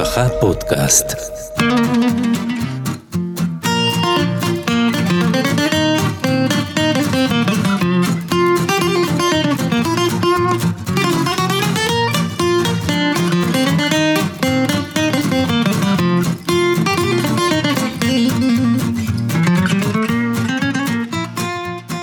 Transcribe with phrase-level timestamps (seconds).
[0.00, 1.06] משפחה פודקאסט.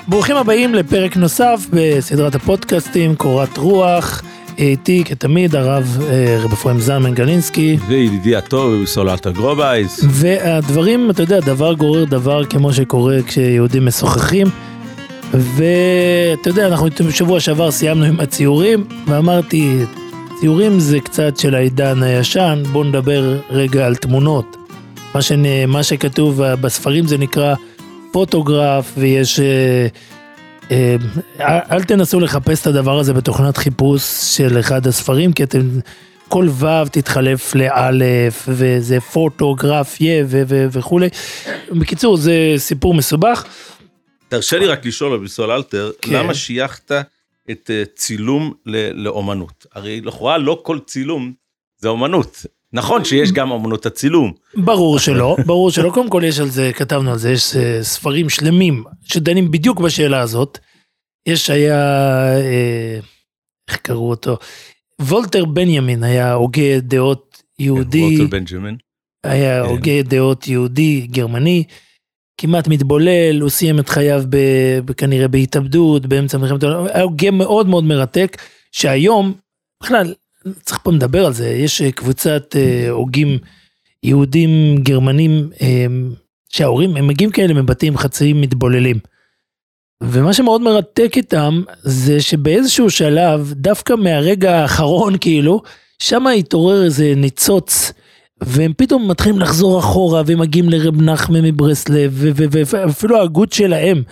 [0.08, 4.24] ברוכים הבאים לפרק נוסף בסדרת הפודקאסטים קורת רוח.
[4.62, 10.06] איתי כתמיד הרב אה, רב אפרים זלמן גלינסקי וידידי הטוב סוללטה גרובייס.
[10.10, 14.48] והדברים אתה יודע דבר גורר דבר כמו שקורה כשיהודים משוחחים.
[15.34, 19.78] ואתה יודע אנחנו בשבוע שעבר סיימנו עם הציורים ואמרתי
[20.40, 24.58] ציורים זה קצת של העידן הישן בוא נדבר רגע על תמונות.
[25.16, 25.66] מה, שנ...
[25.66, 27.56] מה שכתוב בספרים זה נקרא
[28.12, 29.88] פוטוגרף ויש אה,
[31.72, 34.02] אל תנסו לחפש את הדבר הזה בתוכנת חיפוש
[34.38, 35.60] של אחד הספרים כי אתם
[36.28, 41.10] כל ו' תתחלף לאלף וזה פוטוגרפיה וכולי.
[41.72, 43.46] בקיצור זה סיפור מסובך.
[44.30, 46.14] תרשה לי רק לשאול אביסול אלתר כן.
[46.14, 46.92] למה שייכת
[47.52, 48.54] את אה, צילום
[48.94, 51.34] לאומנות הרי לכאורה לא כל צילום
[51.78, 56.50] זה אומנות נכון שיש גם אומנות הצילום ברור שלא, ברור שלא, קודם כל יש על
[56.50, 60.60] זה, כתבנו על זה, יש אה, ספרים שלמים שדנים בדיוק בשאלה הזאת.
[61.26, 61.78] יש היה,
[62.38, 63.00] אה,
[63.68, 64.38] איך קראו אותו?
[65.02, 68.78] וולטר בנימין היה הוגה דעות יהודי, וולטר בנג'מין.
[69.24, 69.70] היה כן.
[69.70, 71.64] הוגה דעות יהודי גרמני,
[72.38, 74.38] כמעט מתבולל, הוא סיים את חייו ב,
[74.86, 78.42] ב, כנראה בהתאבדות, באמצע מלחמת העולם, היה הוגה מאוד מאוד מרתק,
[78.72, 79.34] שהיום,
[79.84, 80.14] בכלל,
[80.66, 83.38] צריך פה לדבר על זה, יש אה, קבוצת אה, הוגים
[84.04, 85.86] יהודים גרמנים אה,
[86.50, 89.00] שההורים, הם מגיעים כאלה מבתים חצי מתבוללים.
[90.04, 95.62] ומה שמאוד מרתק איתם זה שבאיזשהו שלב, דווקא מהרגע האחרון כאילו,
[96.00, 97.92] שם התעורר איזה ניצוץ,
[98.42, 104.04] והם פתאום מתחילים לחזור אחורה, והם מגיעים לרב נחמן מברסלב, ואפילו ההגות שלהם,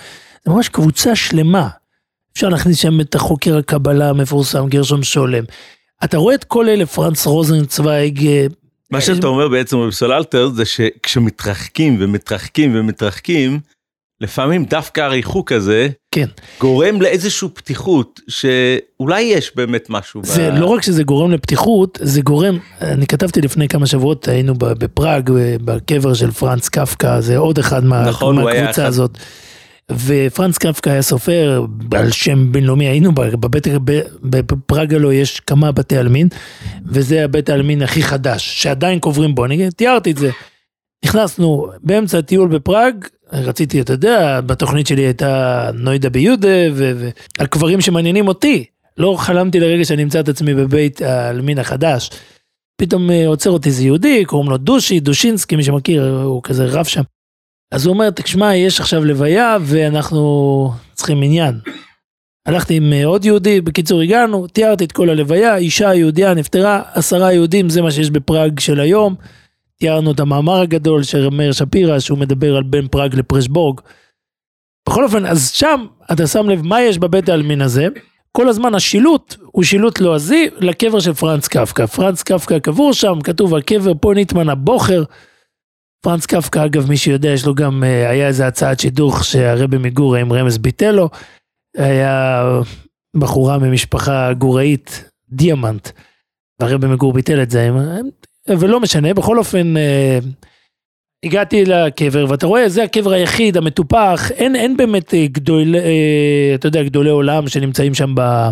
[0.46, 1.70] זה ממש קבוצה שלמה.
[2.34, 5.44] אפשר להכניס שם את החוקר הקבלה המפורסם גרשום שולם.
[6.04, 8.46] אתה רואה את כל אלה, פרנס רוזנצוויג, אה,
[8.92, 13.60] מה שאתה אומר בעצם אביסול אלתר זה שכשמתרחקים ומתרחקים ומתרחקים
[14.22, 16.26] לפעמים דווקא הריחוק הזה כן.
[16.60, 20.22] גורם לאיזושהי פתיחות שאולי יש באמת משהו.
[20.24, 24.54] זה ב- לא רק שזה גורם לפתיחות, זה גורם, אני כתבתי לפני כמה שבועות, היינו
[24.58, 25.30] בפראג,
[25.66, 28.88] בקבר של פרנץ קפקא, זה עוד אחד מה, נכון, היה מהקבוצה אחד.
[28.90, 29.18] הזאת.
[29.92, 35.98] ופרנץ קפקא היה סופר בעל שם בינלאומי, היינו בבית, ב- בפראג לו יש כמה בתי
[35.98, 36.28] עלמין,
[36.86, 40.30] וזה הבית העלמין הכי חדש, שעדיין קוברים בו, אני תיארתי את זה.
[41.06, 48.66] נכנסנו באמצע הטיול בפראג, רציתי, אתה יודע, בתוכנית שלי הייתה נוידה ביודה, והקברים שמעניינים אותי.
[48.98, 52.10] לא חלמתי לרגע שאני אמצא את עצמי בבית העלמין החדש.
[52.78, 56.86] פתאום אה, עוצר אותי איזה יהודי, קוראים לו דושי, דושינסקי, מי שמכיר, הוא כזה רב
[56.86, 57.02] שם.
[57.72, 61.60] אז הוא אומר, תשמע, יש עכשיו לוויה ואנחנו צריכים עניין.
[62.46, 67.34] הלכתי עם אה, עוד יהודי, בקיצור הגענו, תיארתי את כל הלוויה, אישה יהודייה נפטרה, עשרה
[67.34, 69.16] יהודים, זה מה שיש בפראג של היום.
[69.80, 73.82] תיארנו את המאמר הגדול של מאיר שפירא, שהוא מדבר על בין פראג לפרשבורג.
[74.90, 77.88] בכל אופן, אז שם אתה שם לב מה יש בבית העלמין הזה.
[78.32, 81.86] כל הזמן השילוט הוא שילוט לועזי לקבר של פרנץ קפקא.
[81.86, 85.04] פרנץ קפקא קבור שם, כתוב על קבר פה ניטמן הבוכר.
[86.02, 90.20] פרנץ קפקא, אגב, מי שיודע, יש לו גם, אה, היה איזה הצעת שידוך שהרבי מגורה
[90.20, 91.10] עם רמז ביטלו.
[91.78, 92.44] היה
[93.16, 95.90] בחורה ממשפחה גוראית, דיאמנט.
[96.62, 97.70] והרבי מגור ביטל את זה,
[98.50, 100.20] ולא משנה, בכל אופן, אה,
[101.26, 105.76] הגעתי לקבר, ואתה רואה, זה הקבר היחיד, המטופח, אין, אין באמת אה, גדול,
[106.56, 108.50] אתה יודע, גדולי עולם שנמצאים שם ב...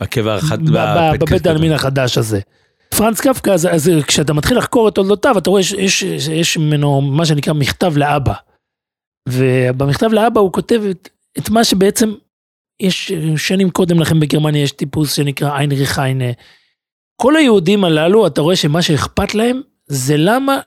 [0.00, 0.62] הקבר החד...
[0.62, 2.40] ב- ב- בבית העלמין החדש הזה.
[2.98, 7.00] פרנץ קפקא, אז, אז כשאתה מתחיל לחקור את תולדותיו, אתה רואה שיש יש, יש ממנו
[7.00, 8.34] מה שנקרא מכתב לאבא.
[9.28, 12.14] ובמכתב לאבא הוא כותב את, את מה שבעצם,
[12.80, 16.24] יש שנים קודם לכן בגרמניה יש טיפוס שנקרא היינריך היינה.
[17.16, 20.60] כל היהודים הללו, אתה רואה שמה שאכפת להם, זה למה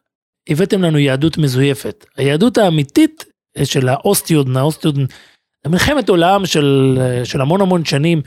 [0.50, 2.06] הבאתם לנו יהדות מזויפת.
[2.18, 3.26] היהדות האמיתית
[3.64, 5.06] של ה Ostjuden, ה Ostjuden,
[5.68, 8.22] מלחמת עולם של, של המון המון שנים.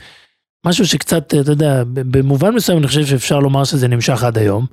[0.65, 4.65] משהו שקצת, אתה יודע, במובן מסוים אני חושב שאפשר לומר שזה נמשך עד היום.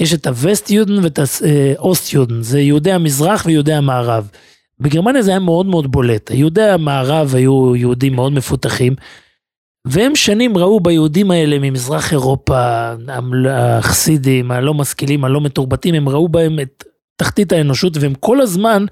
[0.00, 1.18] יש את הווסט יודן ואת
[1.78, 4.30] האוסט יודן, זה יהודי המזרח ויהודי המערב.
[4.80, 8.94] בגרמניה זה היה מאוד מאוד בולט, יהודי המערב היו יהודים מאוד מפותחים,
[9.86, 12.90] והם שנים ראו ביהודים האלה ממזרח אירופה,
[13.50, 16.84] החסידים, הלא משכילים, הלא מתורבתים, הם ראו בהם את
[17.16, 18.84] תחתית האנושות, והם כל הזמן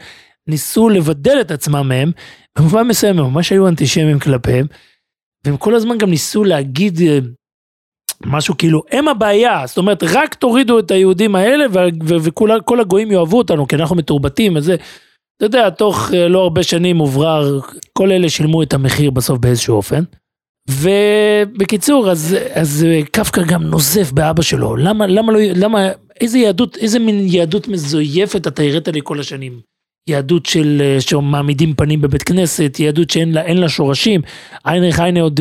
[0.47, 2.11] ניסו לבדל את עצמם מהם,
[2.59, 4.67] במובן מסוים הם ממש היו אנטישמים כלפיהם,
[5.45, 7.19] והם כל הזמן גם ניסו להגיד, אה,
[8.27, 11.65] משהו כאילו, הם הבעיה, זאת אומרת, רק תורידו את היהודים האלה
[12.05, 14.77] וכל הגויים יאהבו אותנו, כי אנחנו מתורבתים וזה.
[15.37, 17.61] אתה יודע, תוך אה, לא הרבה שנים הוברר,
[17.93, 20.05] כל אלה שילמו את המחיר בסוף באיזשהו אופן.
[20.71, 25.89] ובקיצור, אז, אז אה, קפקא גם נוזף באבא שלו, למה, למה לא, למה,
[26.21, 29.61] איזה יהדות, איזה מין יהדות מזויפת אתה הראת לי כל השנים.
[30.09, 34.21] יהדות של, אה, שמעמידים פנים בבית כנסת, יהדות שאין לה, לה שורשים.
[34.67, 35.41] איינריך היינה עוד,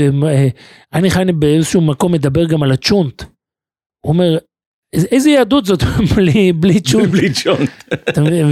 [0.94, 3.24] איינריך היינה באיזשהו מקום מדבר גם על הצ'ונט.
[4.02, 4.38] הוא אומר,
[4.94, 5.84] איזה יהדות זאת
[6.16, 7.10] בלי, בלי צ'ונט?
[7.10, 7.72] בלי צ'ונט.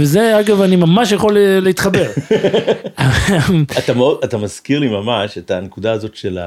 [0.00, 2.10] וזה אגב אני ממש יכול להתחבר.
[3.78, 6.38] אתה, מאוד, אתה מזכיר לי ממש את הנקודה הזאת של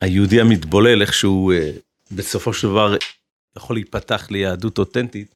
[0.00, 1.70] היהודי המתבולל איך שהוא אה,
[2.12, 2.96] בסופו של דבר
[3.56, 5.34] יכול להיפתח ליהדות אותנטית.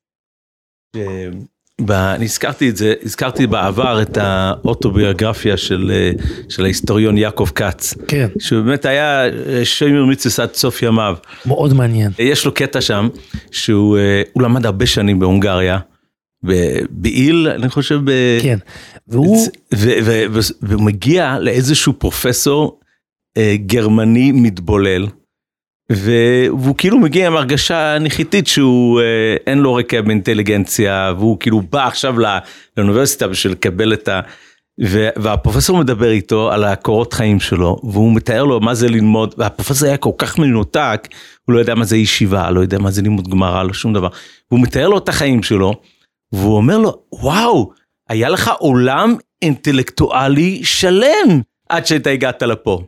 [1.90, 6.10] אני הזכרתי את זה, הזכרתי בעבר את האוטוביוגרפיה של, אה,
[6.48, 7.94] של ההיסטוריון יעקב כץ.
[8.08, 8.28] כן.
[8.38, 11.16] שבאמת היה אה, שמר מיצוס עד סוף ימיו.
[11.46, 12.12] מאוד מעניין.
[12.18, 13.08] יש לו קטע שם,
[13.50, 15.78] שהוא אה, למד הרבה שנים בהונגריה,
[16.90, 18.10] בעיל, אני חושב, ב...
[18.42, 18.58] כן.
[19.08, 19.48] והוא...
[20.62, 22.80] והוא מגיע לאיזשהו פרופסור
[23.66, 25.06] גרמני מתבולל.
[25.92, 31.86] והוא כאילו מגיע עם הרגשה נחיתית שהוא אה, אין לו רקע באינטליגנציה והוא כאילו בא
[31.86, 32.14] עכשיו
[32.76, 34.20] לאוניברסיטה בשביל לקבל את ה...
[35.16, 39.96] והפרופסור מדבר איתו על הקורות חיים שלו והוא מתאר לו מה זה ללמוד והפרופסור היה
[39.96, 41.08] כל כך מנותק
[41.44, 44.08] הוא לא יודע מה זה ישיבה לא יודע מה זה לימוד גמרא לא שום דבר.
[44.50, 45.72] והוא מתאר לו את החיים שלו
[46.32, 47.70] והוא אומר לו וואו
[48.08, 52.82] היה לך עולם אינטלקטואלי שלם עד שאתה הגעת לפה.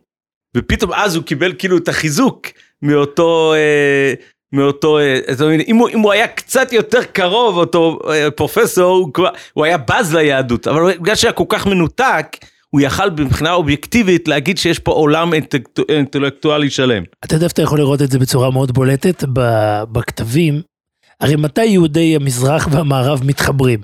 [0.56, 2.46] ופתאום אז הוא קיבל כאילו את החיזוק
[2.82, 4.12] מאותו, אה,
[4.52, 5.19] מאותו, אה,
[5.66, 9.78] אם, הוא, אם הוא היה קצת יותר קרוב, אותו אה, פרופסור, הוא, כבר, הוא היה
[9.78, 12.36] בז ליהדות, אבל בגלל שהיה כל כך מנותק,
[12.70, 15.30] הוא יכל מבחינה אובייקטיבית להגיד שיש פה עולם
[15.88, 17.02] אינטלקטואלי שלם.
[17.25, 19.24] אתה יודע איפה אתה יכול לראות את זה בצורה מאוד בולטת?
[19.92, 20.60] בכתבים,
[21.20, 23.81] הרי מתי יהודי המזרח והמערב מתחברים?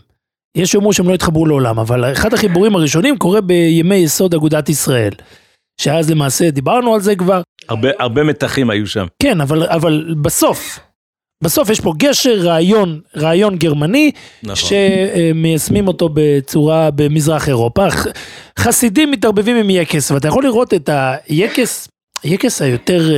[0.56, 5.12] יש שאומרו שהם לא התחברו לעולם, אבל אחד החיבורים הראשונים קורה בימי יסוד אגודת ישראל.
[5.80, 7.42] שאז למעשה דיברנו על זה כבר.
[7.68, 9.06] הרבה, הרבה מתחים היו שם.
[9.22, 10.78] כן, אבל, אבל בסוף,
[11.44, 14.10] בסוף יש פה גשר, רעיון, רעיון גרמני,
[14.42, 14.70] נכון.
[14.70, 17.86] שמיישמים אותו בצורה במזרח אירופה.
[18.58, 21.88] חסידים מתערבבים עם יקס, ואתה יכול לראות את היקס,
[22.22, 23.10] היקס היותר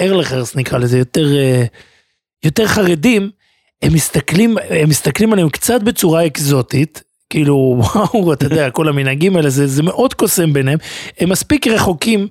[0.00, 1.64] ארלכרס נקרא לזה, יותר, אה,
[2.44, 3.30] יותר חרדים,
[3.82, 7.02] הם מסתכלים, הם מסתכלים עליהם קצת בצורה אקזוטית,
[7.36, 10.78] כאילו, וואו, אתה יודע, כל המנהגים האלה, זה, זה מאוד קוסם ביניהם.
[11.20, 12.28] הם מספיק רחוקים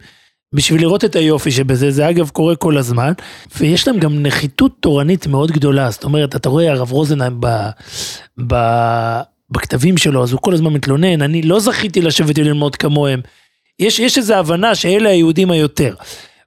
[0.53, 3.13] בשביל לראות את היופי שבזה, זה אגב קורה כל הזמן,
[3.57, 7.47] ויש להם גם נחיתות תורנית מאוד גדולה, זאת אומרת, אתה רואה הרב רוזנהיים ב,
[8.47, 8.55] ב,
[9.49, 13.21] בכתבים שלו, אז הוא כל הזמן מתלונן, אני לא זכיתי לשבת וללמוד כמוהם.
[13.79, 15.93] יש, יש איזו הבנה שאלה היהודים היותר.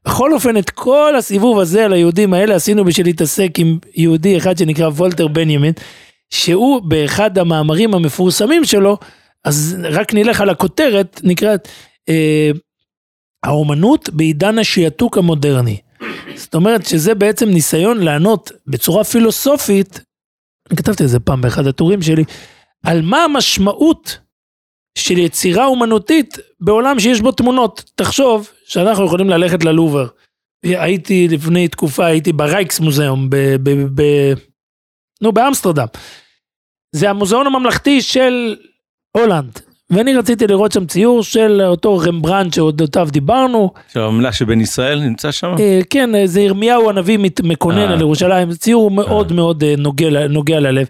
[0.06, 4.58] בכל אופן, את כל הסיבוב הזה על היהודים האלה עשינו בשביל להתעסק עם יהודי אחד
[4.58, 5.72] שנקרא וולטר בנימין.
[6.30, 8.98] שהוא באחד המאמרים המפורסמים שלו,
[9.44, 11.68] אז רק נלך על הכותרת, נקראת
[12.08, 12.50] אה,
[13.44, 15.80] האומנות בעידן השיעתוק המודרני.
[16.34, 20.00] זאת אומרת שזה בעצם ניסיון לענות בצורה פילוסופית,
[20.70, 22.24] אני כתבתי את זה פעם באחד הטורים שלי,
[22.84, 24.18] על מה המשמעות
[24.98, 27.84] של יצירה אומנותית בעולם שיש בו תמונות.
[27.94, 30.06] תחשוב שאנחנו יכולים ללכת ללובר.
[30.62, 34.02] הייתי לפני תקופה, הייתי ברייקסמוזיאום, ב, ב, ב,
[35.22, 35.86] נו, באמסטרדם.
[36.92, 38.56] זה המוזיאון הממלכתי של
[39.16, 39.60] הולנד.
[39.90, 43.72] ואני רציתי לראות שם ציור של אותו רמברנד שאודותיו דיברנו.
[43.92, 45.54] שמנשה בן ישראל נמצא שם?
[45.58, 47.92] אה, כן, אה, זה ירמיהו הנביא מקונן אה.
[47.92, 49.64] על ירושלים, ציור מאוד מאוד
[50.28, 50.86] נוגע ללב.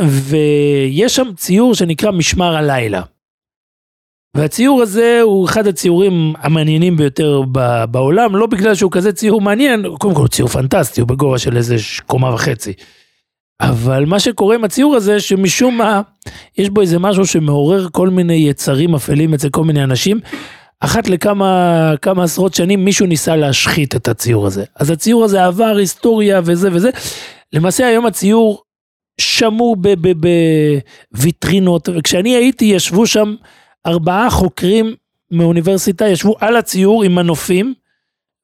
[0.00, 3.02] ויש שם ציור שנקרא משמר הלילה.
[4.36, 7.42] והציור הזה הוא אחד הציורים המעניינים ביותר
[7.90, 11.56] בעולם, לא בגלל שהוא כזה ציור מעניין, קודם כל הוא ציור פנטסטי, הוא בגובה של
[11.56, 11.76] איזה
[12.06, 12.72] קומה וחצי.
[13.60, 16.00] אבל מה שקורה עם הציור הזה, שמשום מה,
[16.58, 20.20] יש בו איזה משהו שמעורר כל מיני יצרים אפלים אצל כל מיני אנשים.
[20.80, 24.64] אחת לכמה כמה עשרות שנים מישהו ניסה להשחית את הציור הזה.
[24.76, 26.90] אז הציור הזה עבר היסטוריה וזה וזה.
[27.52, 28.62] למעשה היום הציור
[29.20, 29.76] שמור
[31.12, 33.34] בוויטרינות, וכשאני הייתי ישבו שם
[33.86, 34.94] ארבעה חוקרים
[35.30, 37.74] מאוניברסיטה, ישבו על הציור עם מנופים,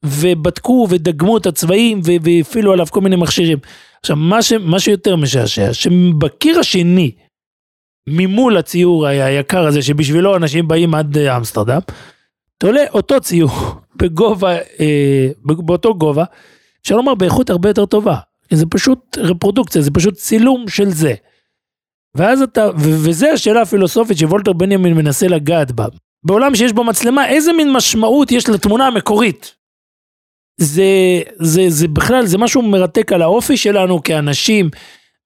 [0.05, 3.59] ובדקו ודגמו את הצבעים והפעילו עליו כל מיני מכשירים.
[4.07, 7.11] עכשיו, מה, ש, מה שיותר משעשע, שבקיר השני,
[8.09, 11.81] ממול הציור היקר הזה, שבשבילו אנשים באים עד אה, אמסטרדם,
[12.59, 13.51] תולה אותו ציור
[13.99, 16.25] בגובה, אה, באותו גובה,
[16.83, 18.17] אפשר לומר באיכות הרבה יותר טובה.
[18.53, 21.15] זה פשוט רפרודוקציה, זה פשוט צילום של זה.
[22.15, 25.87] ואז אתה, וזה השאלה הפילוסופית שוולטר בנימין מנסה לגעת בה.
[26.25, 29.55] בעולם שיש בו מצלמה, איזה מין משמעות יש לתמונה המקורית?
[30.61, 30.85] זה,
[31.39, 34.71] זה, זה בכלל, זה משהו מרתק על האופי שלנו כאנשים.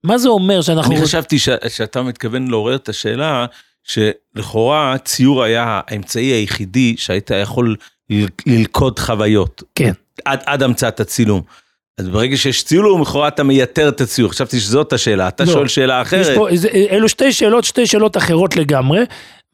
[0.03, 0.91] מה זה אומר שאנחנו...
[0.91, 3.45] אני חשבתי ש, שאתה מתכוון לעורר את השאלה
[3.83, 7.75] שלכאורה ציור היה האמצעי היחידי שהיית יכול
[8.09, 9.63] ל- ללכוד חוויות.
[9.75, 9.91] כן.
[10.25, 11.41] עד, עד המצאת הצילום.
[11.97, 14.31] אז ברגע שיש צילום, לכאורה אתה מייתר את הציור.
[14.31, 15.51] חשבתי שזאת השאלה, אתה לא.
[15.51, 16.35] שואל שאלה אחרת.
[16.35, 18.99] פה, זה, אלו שתי שאלות, שתי שאלות אחרות לגמרי,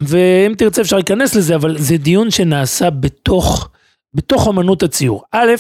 [0.01, 3.69] ואם תרצה אפשר להיכנס לזה, אבל זה דיון שנעשה בתוך,
[4.13, 5.23] בתוך אמנות הציור.
[5.31, 5.51] א',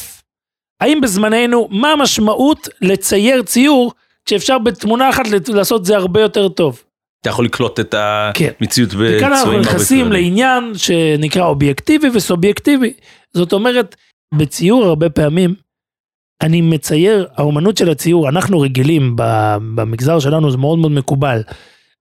[0.81, 3.93] האם בזמננו, מה המשמעות לצייר ציור
[4.25, 6.83] כשאפשר בתמונה אחת לעשות זה הרבה יותר טוב?
[7.21, 7.95] אתה יכול לקלוט את
[8.33, 8.51] כן.
[8.59, 10.11] המציאות בצבעים וכאן אנחנו הרבה נכנסים.
[10.11, 12.93] לעניין שנקרא אובייקטיבי וסובייקטיבי.
[13.33, 13.95] זאת אומרת,
[14.33, 15.55] בציור הרבה פעמים,
[16.41, 19.13] אני מצייר, האומנות של הציור, אנחנו רגילים,
[19.75, 21.41] במגזר שלנו זה מאוד מאוד מקובל.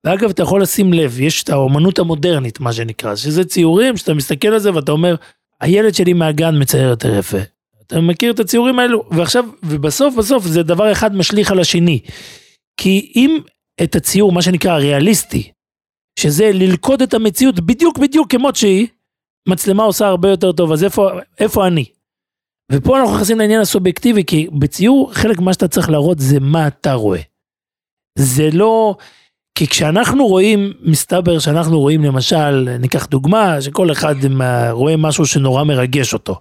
[0.04, 4.48] ואגב, אתה יכול לשים לב, יש את האומנות המודרנית, מה שנקרא, שזה ציורים שאתה מסתכל
[4.48, 5.14] על זה ואתה אומר,
[5.60, 7.38] הילד שלי מהגן מצייר יותר יפה.
[7.86, 12.00] אתה מכיר את הציורים האלו, ועכשיו, ובסוף בסוף זה דבר אחד משליך על השני.
[12.76, 13.38] כי אם
[13.82, 15.52] את הציור, מה שנקרא הריאליסטי,
[16.18, 18.86] שזה ללכוד את המציאות בדיוק בדיוק כמות שהיא,
[19.48, 21.84] מצלמה עושה הרבה יותר טוב, אז איפה, איפה אני?
[22.72, 26.92] ופה אנחנו נכנסים לעניין הסובייקטיבי, כי בציור חלק מה שאתה צריך להראות זה מה אתה
[26.92, 27.20] רואה.
[28.18, 28.96] זה לא...
[29.56, 34.14] כי כשאנחנו רואים, מסתבר שאנחנו רואים למשל, ניקח דוגמה, שכל אחד
[34.70, 36.40] רואה משהו שנורא מרגש אותו.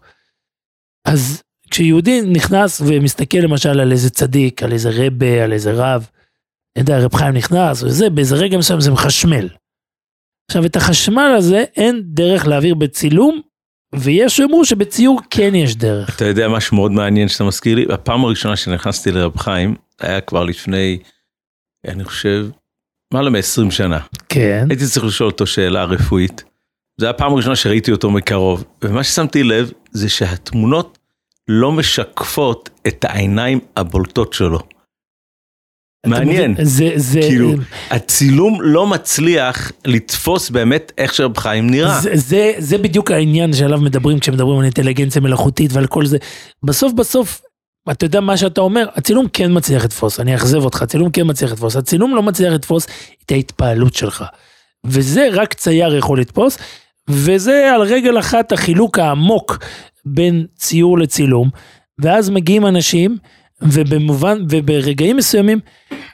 [1.05, 6.09] אז כשיהודי נכנס ומסתכל למשל על איזה צדיק, על איזה רבה, על איזה רב,
[6.75, 9.49] אני יודע, רב חיים נכנס, וזה, באיזה רגע מסוים זה מחשמל.
[10.51, 13.41] עכשיו, את החשמל הזה אין דרך להעביר בצילום,
[13.95, 16.15] ויש שאומרו שבציור כן יש דרך.
[16.15, 20.43] אתה יודע משהו מאוד מעניין שאתה מזכיר לי, הפעם הראשונה שנכנסתי לרב חיים, היה כבר
[20.43, 20.99] לפני,
[21.87, 22.47] אני חושב,
[23.15, 23.99] למעלה מ-20 שנה.
[24.29, 24.65] כן.
[24.69, 26.43] הייתי צריך לשאול אותו שאלה רפואית.
[27.01, 30.97] זו הפעם הראשונה שראיתי אותו מקרוב, ומה ששמתי לב זה שהתמונות
[31.47, 34.59] לא משקפות את העיניים הבולטות שלו.
[36.07, 37.53] מעניין, זה, זה, כאילו,
[37.89, 41.99] הצילום לא מצליח לתפוס באמת איך שרב חיים נראה.
[41.99, 46.17] זה, זה, זה בדיוק העניין שעליו מדברים כשמדברים על אינטליגנציה מלאכותית ועל כל זה.
[46.63, 47.41] בסוף בסוף,
[47.91, 51.51] אתה יודע מה שאתה אומר, הצילום כן מצליח לתפוס, אני אאכזב אותך, הצילום כן מצליח
[51.51, 52.87] לתפוס, הצילום לא מצליח לתפוס
[53.25, 54.23] את ההתפעלות שלך.
[54.85, 56.57] וזה רק צייר יכול לתפוס,
[57.09, 59.57] וזה על רגל אחת החילוק העמוק
[60.05, 61.49] בין ציור לצילום,
[61.99, 63.17] ואז מגיעים אנשים,
[63.61, 65.59] ובמובן, וברגעים מסוימים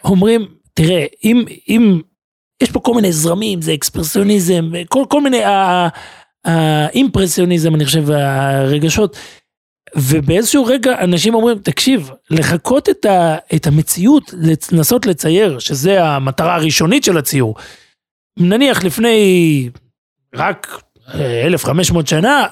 [0.04, 2.02] אומרים, תראה, אם, אם
[2.64, 5.42] יש פה כל מיני זרמים, זה אקספרסיוניזם, כל, כל מיני,
[6.46, 9.18] האימפרסיוניזם, אני חושב, הרגשות.
[9.96, 14.34] ובאיזשהו רגע אנשים אומרים, תקשיב, לחקות את, ה, את המציאות,
[14.72, 17.56] לנסות לצייר, שזה המטרה הראשונית של הציור.
[18.38, 19.70] נניח לפני
[20.36, 20.82] רק
[21.14, 22.48] אה, 1500 שנה,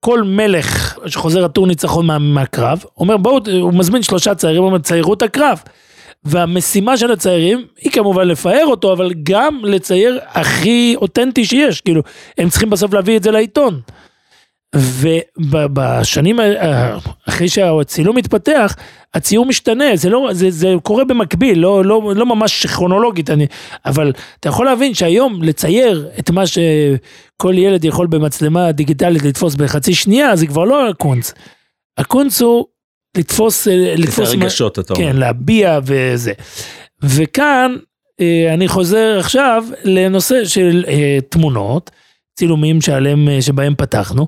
[0.00, 4.78] כל מלך שחוזר עטור ניצחון מה, מהקרב, אומר בואו, הוא מזמין שלושה ציירים, הוא אומר
[4.78, 5.62] ציירו את הקרב.
[6.24, 12.02] והמשימה של הציירים היא כמובן לפאר אותו, אבל גם לצייר הכי אותנטי שיש, כאילו,
[12.38, 13.80] הם צריכים בסוף להביא את זה לעיתון.
[15.50, 16.40] ובשנים,
[17.28, 18.76] אחרי שהצילום מתפתח,
[19.14, 23.46] הציור משתנה, זה לא, זה, זה קורה במקביל, לא, לא, לא ממש כרונולוגית, אני,
[23.86, 29.94] אבל אתה יכול להבין שהיום לצייר את מה שכל ילד יכול במצלמה דיגיטלית לתפוס בחצי
[29.94, 31.32] שנייה, זה כבר לא הקונץ.
[31.98, 32.64] הקונץ הוא
[33.16, 35.04] לתפוס, את לתפוס, מה- הרגשות, אתה אומר.
[35.06, 36.32] כן, להביע וזה.
[37.02, 37.76] וכאן
[38.20, 41.90] אה, אני חוזר עכשיו לנושא של אה, תמונות,
[42.36, 44.26] צילומים שעליהם, אה, שבהם פתחנו.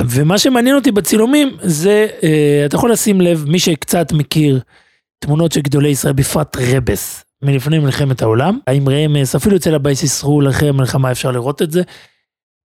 [0.00, 4.60] ומה שמעניין אותי בצילומים זה, אה, אתה יכול לשים לב, מי שקצת מכיר
[5.18, 10.50] תמונות של גדולי ישראל, בפרט רבס, מלפני מלחמת העולם, האמרי אמת, אפילו אצל הבית ישראל
[10.50, 11.82] אחרי המלחמה אפשר לראות את זה.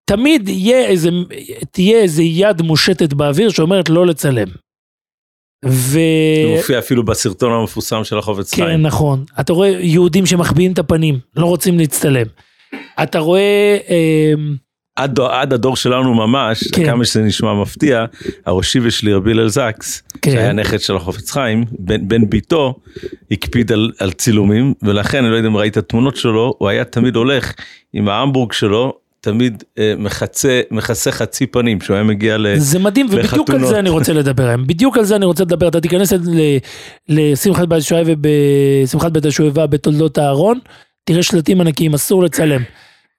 [0.05, 1.09] תמיד יהיה איזה,
[1.71, 4.47] תהיה איזה יד מושטת באוויר שאומרת לא לצלם.
[5.65, 5.99] ו...
[6.45, 8.81] זה מופיע אפילו בסרטון המפורסם של החפץ כן, חיים.
[8.81, 9.25] נכון.
[9.39, 12.25] אתה רואה יהודים שמחביאים את הפנים, לא רוצים להצטלם.
[13.03, 13.77] אתה רואה...
[13.89, 14.33] אה,
[14.95, 16.85] עד, עד הדור שלנו ממש, כן.
[16.85, 18.05] כמה שזה נשמע מפתיע,
[18.45, 20.31] הראשיבה שלי רבי הלל זקס, כן.
[20.31, 22.75] שהיה נכד של החופץ חיים, בן, בן ביתו,
[23.31, 27.15] הקפיד על, על צילומים, ולכן, אני לא יודע אם ראית תמונות שלו, הוא היה תמיד
[27.15, 27.53] הולך
[27.93, 32.57] עם ההמבורג שלו, תמיד אה, מחצה, מכסה חצי פנים, כשהוא היה מגיע ל...
[32.57, 33.65] זה מדהים, ובדיוק על.
[33.65, 34.67] זה אני רוצה לדבר היום.
[34.67, 35.67] בדיוק על זה אני רוצה לדבר.
[35.67, 36.13] אתה תיכנס
[37.09, 40.59] לשמחת בית השואבה, בשמחת בית השואבה בתולדות אהרון,
[41.03, 42.61] תראה שלטים ענקיים, אסור לצלם.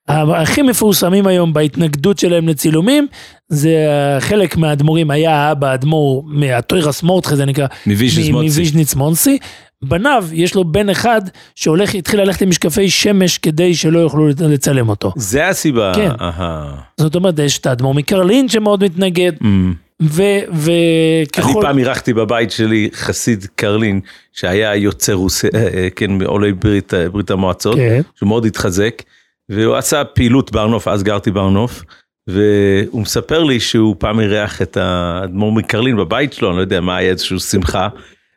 [0.09, 3.06] הכי מפורסמים היום בהתנגדות שלהם לצילומים,
[3.49, 3.76] זה
[4.21, 9.38] חלק מהאדמו"רים, היה האבא האדמו"ר מהטוירס מורטחה, זה נקרא, מוויז'ניץ מונסי.
[9.82, 11.21] בניו, יש לו בן אחד
[11.54, 15.12] שהולך, התחיל ללכת עם משקפי שמש כדי שלא יוכלו לצלם אותו.
[15.16, 15.92] זה הסיבה.
[15.97, 16.11] כן.
[16.21, 16.75] אהה.
[17.00, 21.42] זאת אומרת, יש את האדמו"ר מקרלין שמאוד מתנגד, אמ, וככל...
[21.42, 24.00] אני פעם אירחתי בבית שלי חסיד קרלין,
[24.32, 28.00] שהיה יוצא רוסי, אה, אה, כן, מעולי ברית, אה, ברית המועצות, כן.
[28.16, 29.02] שהוא מאוד התחזק,
[29.49, 31.82] והוא עשה פעילות בהר נוף, אז גרתי בהר נוף,
[32.26, 36.96] והוא מספר לי שהוא פעם אירח את האדמו"ר מקרלין בבית שלו, אני לא יודע מה
[36.96, 37.88] היה איזושהי שמחה,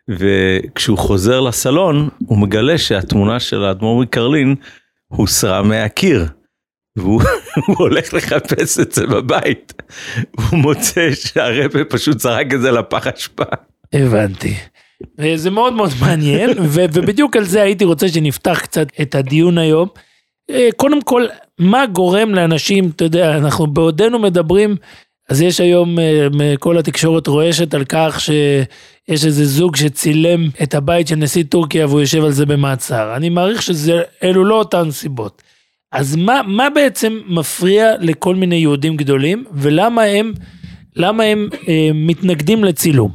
[0.10, 4.56] וכשהוא חוזר לסלון, הוא מגלה שהתמונה של האדמו"ר מקרלין
[5.08, 6.26] הוסרה מהקיר.
[6.96, 7.22] והוא
[7.80, 9.74] הולך לחפש את זה בבית,
[10.36, 13.44] הוא מוצא שהרבה פשוט זרק את זה לפח אשפה.
[13.94, 14.54] הבנתי.
[15.36, 19.88] זה מאוד מאוד מעניין, ובדיוק על זה הייתי רוצה שנפתח קצת את הדיון היום.
[20.50, 21.26] אה, קודם כל,
[21.60, 24.76] מה גורם לאנשים, אתה יודע, אנחנו בעודנו מדברים,
[25.30, 26.28] אז יש היום, אה,
[26.60, 32.00] כל התקשורת רועשת על כך שיש איזה זוג שצילם את הבית של נשיא טורקיה והוא
[32.00, 33.16] יושב על זה במעצר.
[33.16, 35.42] אני מעריך שאלו לא אותן סיבות.
[35.92, 40.34] אז מה, מה בעצם מפריע לכל מיני יהודים גדולים, ולמה הם,
[40.96, 43.12] למה הם אה, מתנגדים לצילום?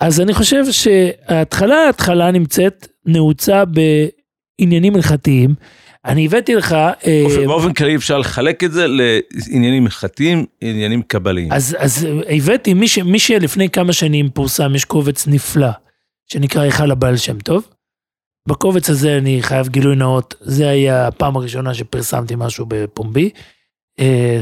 [0.00, 5.54] אז אני חושב שההתחלה, ההתחלה נמצאת נעוצה בעניינים הלכתיים.
[6.08, 6.72] אני הבאתי לך...
[7.06, 11.52] אה, באופן כללי אפשר לחלק את זה לעניינים הלכתיים, עניינים קבליים.
[11.52, 15.68] אז, אז הבאתי, מי, ש, מי שלפני כמה שנים פורסם, יש קובץ נפלא,
[16.26, 17.68] שנקרא היכל הבעל שם טוב.
[18.48, 23.30] בקובץ הזה אני חייב גילוי נאות, זה היה הפעם הראשונה שפרסמתי משהו בפומבי.
[24.00, 24.40] אה,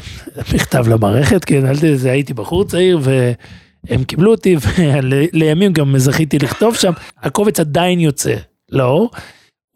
[0.55, 6.77] מכתב למערכת, כן, אל תדע, הייתי בחור צעיר והם קיבלו אותי, ולימים גם זכיתי לכתוב
[6.77, 6.93] שם,
[7.23, 8.35] הקובץ עדיין יוצא
[8.69, 9.11] לאור.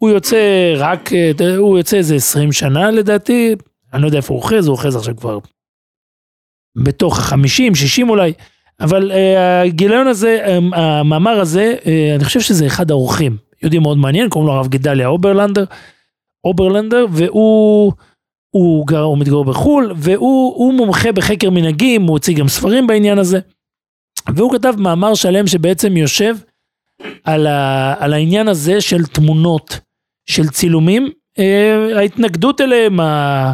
[0.01, 3.55] הוא יוצא רק, אה, הוא יוצא איזה 20 שנה לדעתי,
[3.93, 5.39] אני לא יודע איפה הוא אוחז, הוא אוחז עכשיו כבר
[6.77, 8.33] בתוך ה-50, 60 אולי,
[8.79, 9.15] אבל אה,
[9.67, 14.47] הגיליון הזה, אמ, המאמר הזה, אה, אני חושב שזה אחד העורכים יהודי מאוד מעניין, קוראים
[14.47, 15.63] לו הרב גדליה אוברלנדר,
[16.43, 17.93] אוברלנדר, והוא
[18.55, 23.39] הוא גר, הוא מתגורר בחו"ל, והוא מומחה בחקר מנהגים, הוא הוציא גם ספרים בעניין הזה.
[24.35, 26.35] והוא כתב מאמר שלם שבעצם יושב
[27.23, 29.79] על, ה, על העניין הזה של תמונות,
[30.31, 33.53] של צילומים, אה, ההתנגדות אליהם, ה,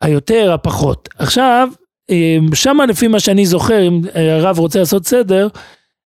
[0.00, 1.08] היותר, הפחות.
[1.18, 1.68] עכשיו,
[2.10, 5.48] אה, שמה לפי מה שאני זוכר, אם הרב רוצה לעשות סדר,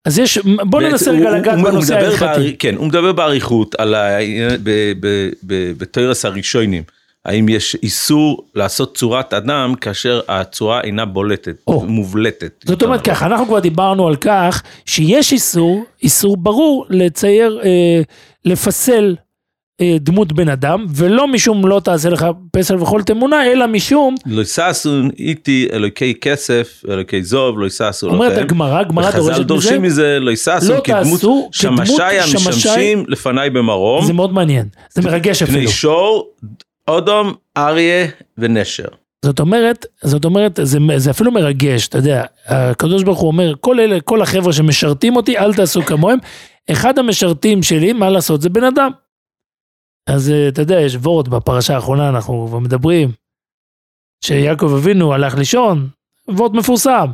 [0.06, 0.38] אז יש,
[0.70, 2.56] בוא ננסה רגע לגעת בנושא ההלכתי.
[2.60, 4.18] כן, הוא מדבר באריכות על ה...
[5.78, 6.84] בתרס הראשונים.
[7.26, 12.66] האם יש איסור לעשות צורת אדם כאשר הצורה אינה בולטת, או, מובלטת.
[12.68, 18.02] זאת אומרת ככה, אנחנו כבר דיברנו על כך שיש איסור, איסור ברור לצייר, אה,
[18.46, 19.24] לפסל אה,
[20.00, 24.16] דמות בן אדם, ולא משום לא תעשה לך פסל וכל תמונה, אלא משום...
[24.26, 28.16] לא יששון איתי אלוקי כסף, אלוקי זוב, לא יששו לכם.
[28.16, 29.32] אומרת הגמרא, גמרא דורשת מזה.
[29.32, 34.06] וחז"ל דורשים מזה, לא יששו לא כדמות שמשי המשמשים לפניי במרום.
[34.06, 35.60] זה מאוד מעניין, זה מרגש אפילו.
[35.60, 36.30] פני שור,
[36.88, 38.88] אודום, אריה ונשר.
[39.26, 43.80] זאת אומרת, זאת אומרת, זה, זה אפילו מרגש, אתה יודע, הקדוש ברוך הוא אומר, כל
[43.80, 46.20] אלה, כל החבר'ה שמשרתים אותי, אל תעשו כמוהם.
[46.72, 48.92] אחד המשרתים שלי, מה לעשות, זה בן אדם.
[50.10, 53.12] אז אה, אתה יודע, יש וורד בפרשה האחרונה, אנחנו כבר מדברים,
[54.26, 55.90] שיעקב אבינו הלך לישון,
[56.28, 57.12] וורד מפורסם.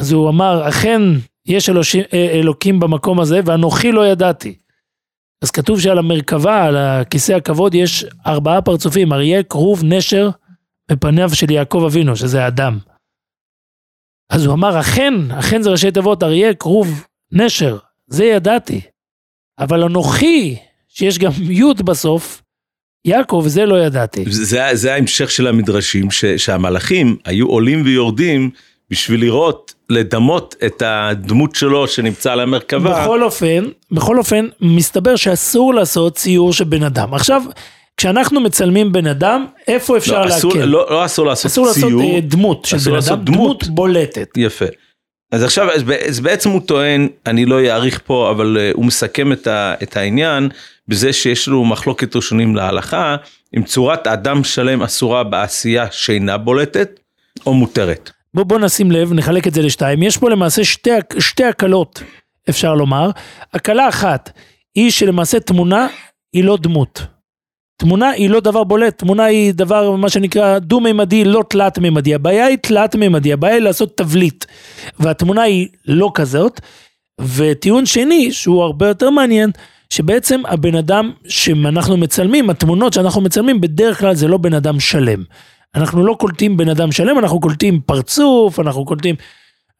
[0.00, 1.00] אז הוא אמר, אכן
[1.46, 4.58] יש אלושים, אה, אלוקים במקום הזה, ואנוכי לא ידעתי.
[5.44, 10.30] אז כתוב שעל המרכבה, על הכיסא הכבוד, יש ארבעה פרצופים, אריה, כרוב, נשר,
[10.90, 12.78] בפניו של יעקב אבינו, שזה האדם.
[14.30, 18.80] אז הוא אמר, אכן, אכן זה ראשי תיבות, אריה, כרוב, נשר, זה ידעתי.
[19.58, 20.56] אבל אנוכי
[20.98, 22.42] שיש גם י' בסוף,
[23.04, 24.24] יעקב, זה לא ידעתי.
[24.28, 28.50] זה, זה ההמשך של המדרשים, ש, שהמלאכים היו עולים ויורדים
[28.90, 33.02] בשביל לראות, לדמות את הדמות שלו שנמצא על המרכבה.
[33.02, 37.14] בכל אופן, בכל אופן, מסתבר שאסור לעשות ציור של בן אדם.
[37.14, 37.42] עכשיו,
[37.96, 40.64] כשאנחנו מצלמים בן אדם, איפה אפשר לא, להקל?
[40.64, 41.88] לא, לא אסור לעשות אסור ציור.
[41.88, 44.28] אסור לעשות דמות של בן אדם, דמות, דמות בולטת.
[44.36, 44.66] יפה.
[45.32, 45.68] אז עכשיו,
[46.06, 49.96] אז בעצם הוא טוען, אני לא אאריך פה, אבל uh, הוא מסכם את, ה, את
[49.96, 50.48] העניין,
[50.88, 53.16] בזה שיש לנו מחלוקת ראשונים להלכה,
[53.56, 57.00] אם צורת אדם שלם אסורה בעשייה שאינה בולטת,
[57.46, 58.10] או מותרת.
[58.34, 60.02] בוא, בוא נשים לב, נחלק את זה לשתיים.
[60.02, 62.02] יש פה למעשה שתי, שתי הקלות,
[62.48, 63.10] אפשר לומר.
[63.54, 64.30] הקלה אחת,
[64.74, 65.86] היא שלמעשה תמונה
[66.32, 67.02] היא לא דמות.
[67.80, 72.14] תמונה היא לא דבר בולט, תמונה היא דבר מה שנקרא דו-מימדי, לא תלת-מימדי.
[72.14, 74.44] הבעיה היא תלת-מימדי, הבעיה היא לעשות תבליט.
[75.00, 76.60] והתמונה היא לא כזאת.
[77.36, 79.50] וטיעון שני, שהוא הרבה יותר מעניין,
[79.90, 85.22] שבעצם הבן אדם שאנחנו מצלמים, התמונות שאנחנו מצלמים, בדרך כלל זה לא בן אדם שלם.
[85.74, 89.14] אנחנו לא קולטים בן אדם שלם, אנחנו קולטים פרצוף, אנחנו קולטים...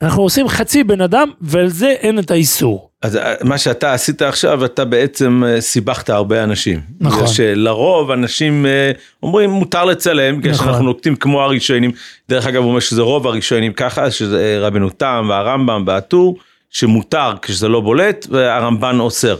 [0.03, 2.91] אנחנו עושים חצי בן אדם, ועל זה אין את האיסור.
[3.03, 6.81] אז אה, מה שאתה עשית עכשיו, אתה בעצם אה, סיבכת הרבה אנשים.
[7.01, 7.19] נכון.
[7.19, 10.67] בגלל שלרוב אנשים אה, אומרים מותר לצלם, בגלל נכון.
[10.67, 11.91] שאנחנו נוקטים כמו הראשונים.
[12.29, 16.39] דרך אגב, הוא אומר שזה רוב הראשונים ככה, שזה אה, רבנו תם והרמב"ם והטור,
[16.71, 19.37] שמותר כשזה לא בולט, והרמב"ן אוסר.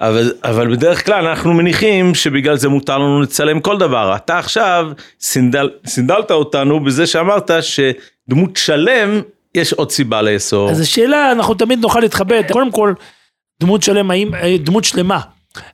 [0.00, 4.16] אבל, אבל בדרך כלל אנחנו מניחים שבגלל זה מותר לנו לצלם כל דבר.
[4.16, 9.20] אתה עכשיו סינדל, סינדלת אותנו בזה שאמרת שדמות שלם,
[9.54, 10.70] יש עוד סיבה לאסור.
[10.70, 12.92] אז השאלה, אנחנו תמיד נוכל להתחבא, קודם כל,
[13.60, 15.20] דמות שלם, האם, אה, דמות שלמה.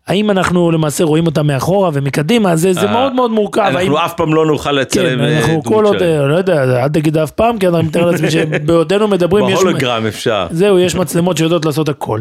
[0.06, 3.60] האם אנחנו למעשה רואים אותה מאחורה ומקדימה, זה, זה אה, מאוד מאוד מורכב.
[3.60, 6.02] האם- אנחנו אף פעם לא נוכל לצלם כן, אה, אנחנו כל דמות עוד.
[6.02, 9.54] אה, לא יודע, אל תגיד אף פעם, כי אני מתאר לעצמי שבעודנו מדברים, יש...
[9.54, 10.46] בהולוגרם אפשר.
[10.50, 12.20] זהו, יש מצלמות שיודעות לעשות הכל.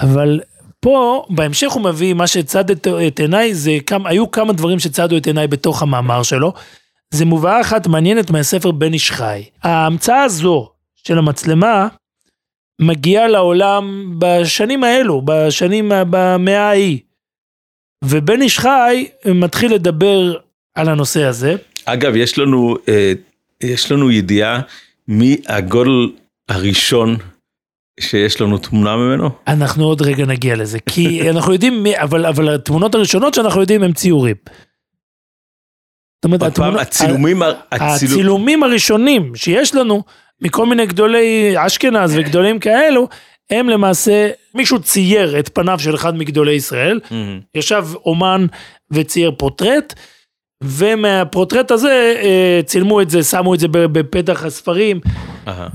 [0.00, 0.40] אבל
[0.80, 5.16] פה, בהמשך הוא מביא, מה שצד את, את עיניי, זה כמה, היו כמה דברים שצדו
[5.16, 6.52] את עיניי בתוך המאמר שלו.
[7.14, 9.42] זה מובאה אחת מעניינת מהספר בן איש חי.
[9.62, 10.68] ההמצאה הזו
[11.06, 11.88] של המצלמה
[12.80, 16.98] מגיעה לעולם בשנים האלו, בשנים, במאה ההיא.
[18.04, 20.36] ובן איש חי מתחיל לדבר
[20.74, 21.54] על הנושא הזה.
[21.84, 23.12] אגב, יש לנו, אה,
[23.62, 24.60] יש לנו ידיעה
[25.08, 26.12] מי הגול
[26.48, 27.16] הראשון
[28.00, 29.30] שיש לנו תמונה ממנו?
[29.46, 33.82] אנחנו עוד רגע נגיע לזה, כי אנחנו יודעים, מי, אבל, אבל התמונות הראשונות שאנחנו יודעים
[33.82, 34.36] הם ציורים.
[36.16, 40.02] זאת אומרת, התמונות- הצילומים, הצילומים הראשונים שיש לנו
[40.42, 43.08] מכל מיני גדולי אשכנז וגדולים כאלו,
[43.50, 47.00] הם למעשה, מישהו צייר את פניו של אחד מגדולי ישראל.
[47.54, 48.46] ישב אומן
[48.90, 49.94] וצייר פורטרט,
[50.64, 55.00] ומהפורטרט הזה אה, צילמו את זה, שמו את זה בפתח הספרים.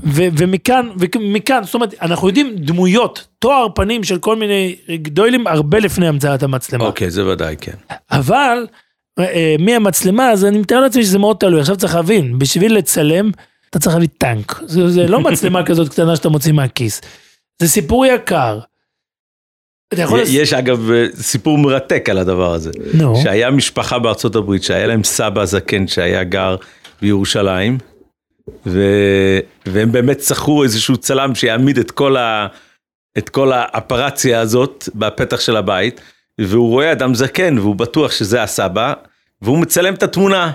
[0.04, 5.78] ו- ומכאן, ומכאן, זאת אומרת, אנחנו יודעים דמויות, תואר פנים של כל מיני גדולים הרבה
[5.78, 6.84] לפני המצאת המצלמה.
[6.84, 7.72] אוקיי, זה ודאי, כן.
[8.10, 8.66] אבל
[9.18, 11.60] אה, מהמצלמה, אז אני מתאר לעצמי שזה מאוד תלוי.
[11.60, 13.30] עכשיו צריך להבין, בשביל לצלם,
[13.70, 14.60] אתה צריך להביא טנק.
[14.66, 17.00] זה, זה לא מצלמה כזאת קטנה שאתה מוציא מהכיס.
[17.62, 18.58] זה סיפור יקר.
[19.94, 20.20] יכול...
[20.20, 22.70] לס- יש אגב אה, סיפור מרתק על הדבר הזה.
[22.94, 26.56] נו, שהיה משפחה בארצות הברית שהיה להם סבא זקן שהיה גר
[27.02, 27.78] בירושלים,
[28.66, 28.80] ו...
[29.66, 32.46] והם באמת שכרו איזשהו צלם שיעמיד את כל, ה...
[33.18, 36.00] את כל האפרציה הזאת בפתח של הבית,
[36.40, 38.92] והוא רואה אדם זקן והוא בטוח שזה הסבא,
[39.42, 40.52] והוא מצלם את התמונה.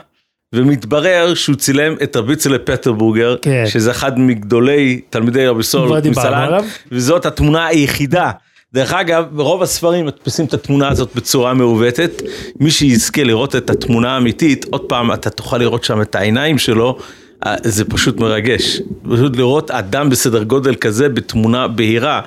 [0.54, 3.64] ומתברר שהוא צילם את רבי צלם פטרבורגר, כן.
[3.68, 6.00] שזה אחד מגדולי תלמידי רבי סול.
[6.92, 8.32] וזאת התמונה היחידה.
[8.74, 12.22] דרך אגב, ברוב הספרים מדפיסים את התמונה הזאת בצורה מעוותת.
[12.60, 16.98] מי שיזכה לראות את התמונה האמיתית, עוד פעם, אתה תוכל לראות שם את העיניים שלו,
[17.46, 18.82] אה, זה פשוט מרגש.
[19.12, 22.22] פשוט לראות אדם בסדר גודל כזה בתמונה בהירה,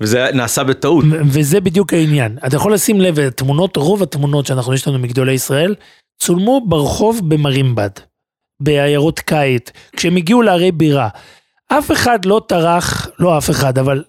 [0.00, 1.04] וזה נעשה בטעות.
[1.30, 2.38] וזה בדיוק העניין.
[2.46, 5.74] אתה יכול לשים לב, התמונות, רוב התמונות שאנחנו, יש לנו מגדולי ישראל,
[6.22, 7.90] צולמו ברחוב במרימבד,
[8.60, 11.08] בעיירות קיט, כשהם הגיעו לערי בירה.
[11.68, 14.04] אף אחד לא טרח, לא אף אחד, אבל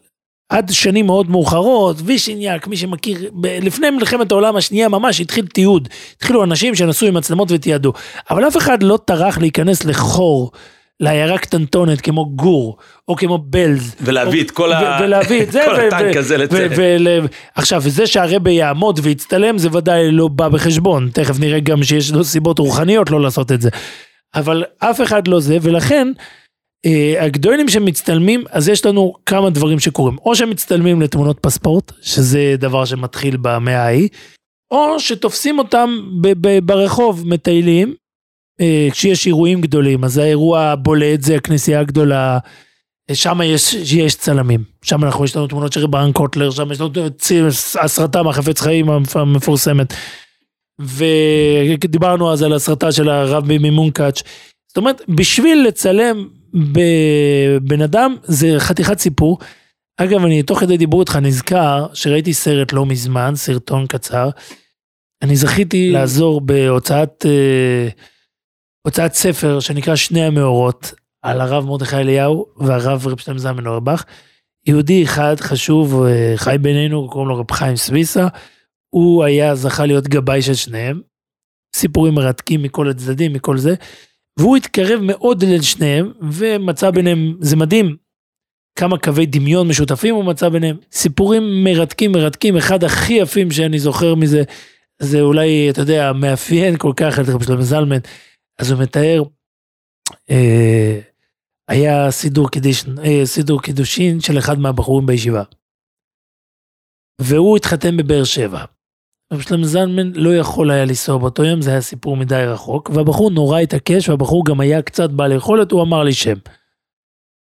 [0.49, 5.89] עד שנים מאוד מאוחרות, וישיניאק, מי שמכיר, לפני מלחמת העולם השנייה ממש התחיל תיעוד.
[6.17, 7.93] התחילו אנשים שנסעו עם מצלמות ותיעדו.
[8.29, 10.51] אבל אף אחד לא טרח להיכנס לחור,
[10.99, 12.77] לעיירה קטנטונת כמו גור,
[13.07, 13.95] או כמו בלז.
[14.01, 15.61] ולהביא את כל ה- ו- ולהביא את זה.
[15.67, 16.37] כל הטנק הזה
[16.75, 21.09] ול- עכשיו, וזה שהרבה יעמוד ויצטלם, זה ודאי לא בא בחשבון.
[21.13, 23.69] תכף נראה גם שיש לו סיבות רוחניות לא לעשות את זה.
[24.35, 26.07] אבל אף אחד לא זה, ולכן,
[26.85, 30.17] אה, הגדולים שמצטלמים, אז יש לנו כמה דברים שקורים.
[30.25, 34.09] או שמצטלמים לתמונות פספורט, שזה דבר שמתחיל במאה ההיא,
[34.71, 35.89] או שתופסים אותם
[36.21, 37.93] ב- ב- ברחוב, מטיילים,
[38.91, 42.37] כשיש אירועים גדולים, אז האירוע הבולט זה הכנסייה הגדולה,
[43.13, 46.89] שם יש, יש צלמים, שם אנחנו, יש לנו תמונות של ברן קוטלר, שם יש לנו
[47.81, 49.93] הסרטה מהחפץ חיים המפ- המפורסמת.
[50.79, 54.23] ודיברנו אז על הסרטה של הרב ממונקאץ'.
[54.67, 59.39] זאת אומרת, בשביל לצלם בבן אדם זה חתיכת סיפור.
[59.97, 64.29] אגב, אני תוך כדי דיבור איתך נזכר שראיתי סרט לא מזמן, סרטון קצר.
[65.21, 67.89] אני זכיתי לעזור בהוצאת אה,
[68.87, 74.03] הוצאת ספר שנקרא שני המאורות, על הרב מרדכי אליהו והרב רב שלם זלמן אורבך.
[74.67, 78.27] יהודי אחד חשוב, אה, חי בינינו, קוראים לו רב חיים סוויסה.
[78.89, 81.01] הוא היה, זכה להיות גבאי של שניהם.
[81.75, 83.75] סיפורים מרתקים מכל הצדדים, מכל זה.
[84.39, 87.95] והוא התקרב מאוד לשניהם, ומצא ביניהם, זה מדהים,
[88.79, 90.77] כמה קווי דמיון משותפים הוא מצא ביניהם.
[90.91, 94.43] סיפורים מרתקים, מרתקים, אחד הכי יפים שאני זוכר מזה,
[94.99, 97.99] זה אולי, אתה יודע, מאפיין כל כך את רב שלמה זלמן.
[98.59, 99.23] אז הוא מתאר,
[100.29, 100.99] אה,
[101.67, 105.43] היה סידור, קידיש, אה, סידור קידושין של אחד מהבחורים בישיבה.
[107.21, 108.65] והוא התחתן בבאר שבע.
[109.33, 113.31] רב שלמה זלמן לא יכול היה לנסוע באותו יום, זה היה סיפור מדי רחוק, והבחור
[113.31, 116.37] נורא התעקש, והבחור גם היה קצת בעל יכולת, הוא אמר לי שם.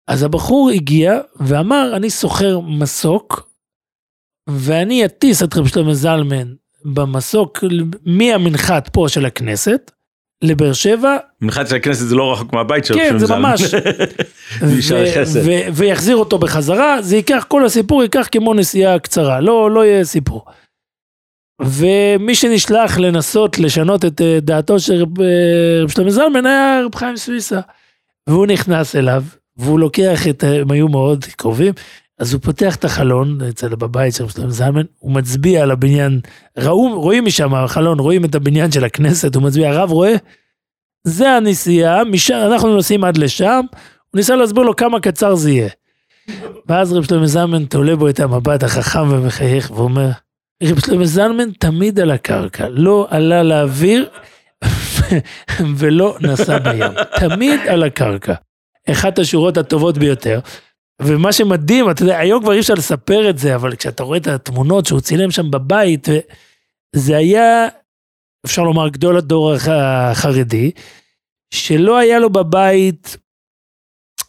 [0.08, 3.50] אז הבחור הגיע ואמר, אני סוחר מסוק,
[4.50, 7.58] ואני אטיס את רב שלמה זלמן במסוק
[8.06, 9.90] מהמנחת פה של הכנסת,
[10.42, 11.16] לבאר שבע.
[11.40, 13.60] מנחת של הכנסת זה לא רחוק מהבית של כן, זה ממש.
[15.74, 20.44] ויחזיר אותו בחזרה, זה ייקח, כל הסיפור ייקח כמו נסיעה קצרה, לא, לא יהיה סיפור.
[21.62, 27.16] ומי שנשלח לנסות לשנות את אה, דעתו של רב אה, שלמה זלמן היה רב חיים
[27.16, 27.60] סוויסה.
[28.28, 29.24] והוא נכנס אליו,
[29.56, 31.72] והוא לוקח את, הם היו מאוד קרובים,
[32.18, 36.20] אז הוא פותח את החלון אצל בבית של שלמה זלמן, הוא מצביע על הבניין,
[36.58, 40.14] ראו, רואים משם החלון, רואים את הבניין של הכנסת, הוא מצביע, הרב רואה?
[41.04, 43.60] זה הנסיעה, משם, אנחנו נוסעים עד לשם,
[44.10, 45.68] הוא ניסה להסביר לו כמה קצר זה יהיה.
[46.66, 50.10] ואז רב שלמה זלמן תולה בו את המבט החכם ומחייך ואומר,
[50.62, 54.08] רב שלמה זלמן תמיד על הקרקע, לא עלה לאוויר
[55.78, 58.34] ולא נסע בים, תמיד על הקרקע.
[58.90, 60.40] אחת השורות הטובות ביותר.
[61.02, 64.26] ומה שמדהים, אתה יודע, היום כבר אי אפשר לספר את זה, אבל כשאתה רואה את
[64.26, 66.08] התמונות שהוא צילם שם בבית,
[66.96, 67.68] זה היה,
[68.46, 70.70] אפשר לומר, גדול הדור החרדי,
[71.54, 73.16] שלא היה לו בבית,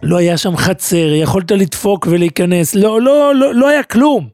[0.03, 4.29] לא היה שם חצר, יכולת לדפוק ולהיכנס, לא, לא, לא, לא היה כלום.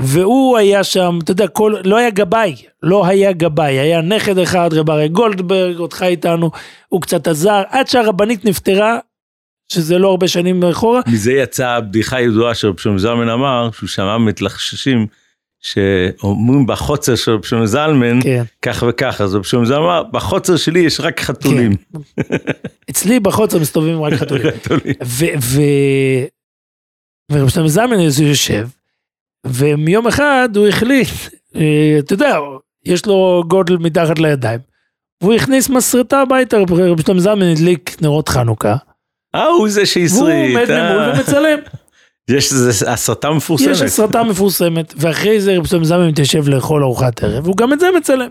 [0.00, 4.70] והוא היה שם, אתה יודע, כל, לא היה גבאי, לא היה גבאי, היה נכד אחד,
[4.72, 6.50] רב אריה גולדברג, אותך איתנו,
[6.88, 8.98] הוא קצת עזר, עד שהרבנית נפטרה,
[9.68, 11.00] שזה לא הרבה שנים אחורה.
[11.06, 15.06] מזה יצאה בדיחה ידועה שרב שלמה זלמן אמר, שהוא שמע מתלחששים,
[15.60, 18.42] שאומרים בחוצר של רב שלמה זלמן, כן.
[18.62, 21.76] כך וכך, אז רב שלמה זלמן אמר, בחוצר שלי יש רק חתולים.
[21.76, 21.98] כן.
[22.90, 24.46] אצלי בחוצר מסתובבים רק חתולים.
[27.32, 28.68] ורב שלמה זלמן יושב,
[29.46, 31.08] ומיום אחד הוא החליט,
[31.56, 32.38] אה, אתה יודע,
[32.84, 34.60] יש לו גודל מתחת לידיים,
[35.22, 38.76] והוא הכניס מסרטה הביתה, רבי שלום זלמן הדליק נרות חנוכה.
[39.34, 40.22] אה, הוא זה שהסריט.
[40.22, 41.58] והוא עומד ממול ומצלם.
[42.30, 43.68] יש איזה הסרטה מפורסמת.
[43.70, 47.80] יש הסרטה מפורסמת, ואחרי זה רבי שלום זלמן מתיישב לאכול ארוחת ערב, והוא גם את
[47.80, 48.30] זה מצלם.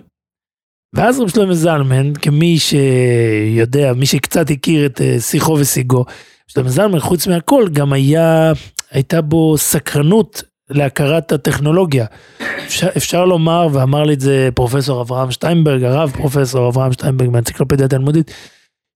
[0.96, 6.06] ואז רבי שלום זלמן, כמי שיודע, מי שקצת הכיר את אה, שיחו ושיגו,
[6.48, 8.54] שלום זלמן, חוץ מהכל, גם היה,
[8.92, 12.06] הייתה בו סקרנות להכרת הטכנולוגיה.
[12.66, 17.86] אפשר, אפשר לומר, ואמר לי את זה פרופסור אברהם שטיינברג, הרב פרופסור אברהם שטיינברג מהאנציקלופדיה
[17.86, 18.32] התלמודית,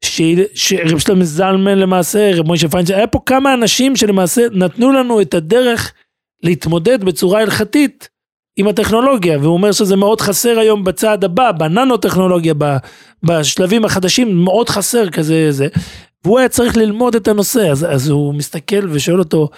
[0.02, 5.34] שרב שלמה זלמן למעשה, רב מוישה פיינשטיין, היה פה כמה אנשים שלמעשה נתנו לנו את
[5.34, 5.94] הדרך
[6.44, 8.10] להתמודד בצורה הלכתית
[8.58, 12.54] עם הטכנולוגיה, והוא אומר שזה מאוד חסר היום בצעד הבא, בננו טכנולוגיה,
[13.24, 15.68] בשלבים החדשים, מאוד חסר כזה זה,
[16.24, 19.50] והוא היה צריך ללמוד את הנושא, אז, אז הוא מסתכל ושואל אותו,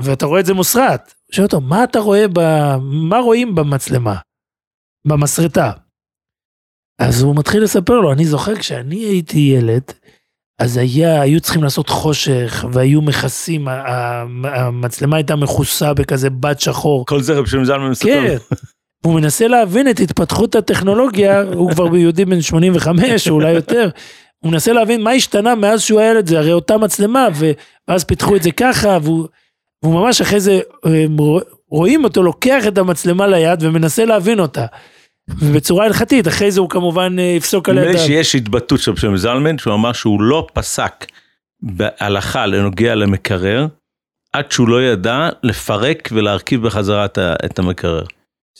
[0.00, 2.40] ואתה רואה את זה מוסרט, שואל אותו, מה אתה רואה, ב...
[2.82, 4.16] מה רואים במצלמה?
[5.06, 5.72] במסרטה.
[7.00, 9.82] אז הוא מתחיל לספר לו, אני זוכר כשאני הייתי ילד,
[10.58, 13.68] אז היה, היו צריכים לעשות חושך, והיו מכסים,
[14.44, 17.06] המצלמה הייתה מכוסה בכזה בד שחור.
[17.06, 18.08] כל זה רב שם זלמן מספר.
[18.08, 18.36] כן.
[19.04, 23.88] הוא מנסה להבין את התפתחות הטכנולוגיה, הוא כבר יהודי בן 85 או אולי יותר,
[24.38, 27.28] הוא מנסה להבין מה השתנה מאז שהוא היה ילד, זה הרי אותה מצלמה,
[27.88, 29.28] ואז פיתחו את זה ככה, והוא
[29.82, 30.60] והוא ממש אחרי זה,
[31.68, 34.66] רואים אותו לוקח את המצלמה ליד ומנסה להבין אותה.
[35.38, 37.82] ובצורה הלכתית, אחרי זה הוא כמובן אה, יפסוק עליה.
[37.82, 41.06] נדמה לי שיש התבטאות של שם זלמן, שהוא אמר שהוא לא פסק
[41.62, 43.66] בהלכה לנוגע למקרר,
[44.32, 47.04] עד שהוא לא ידע לפרק ולהרכיב בחזרה
[47.44, 48.04] את המקרר.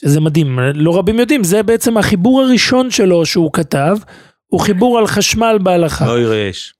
[0.03, 3.97] זה מדהים, לא רבים יודעים, זה בעצם החיבור הראשון שלו שהוא כתב,
[4.47, 6.07] הוא חיבור על חשמל בהלכה.
[6.07, 6.73] לא יראה יש.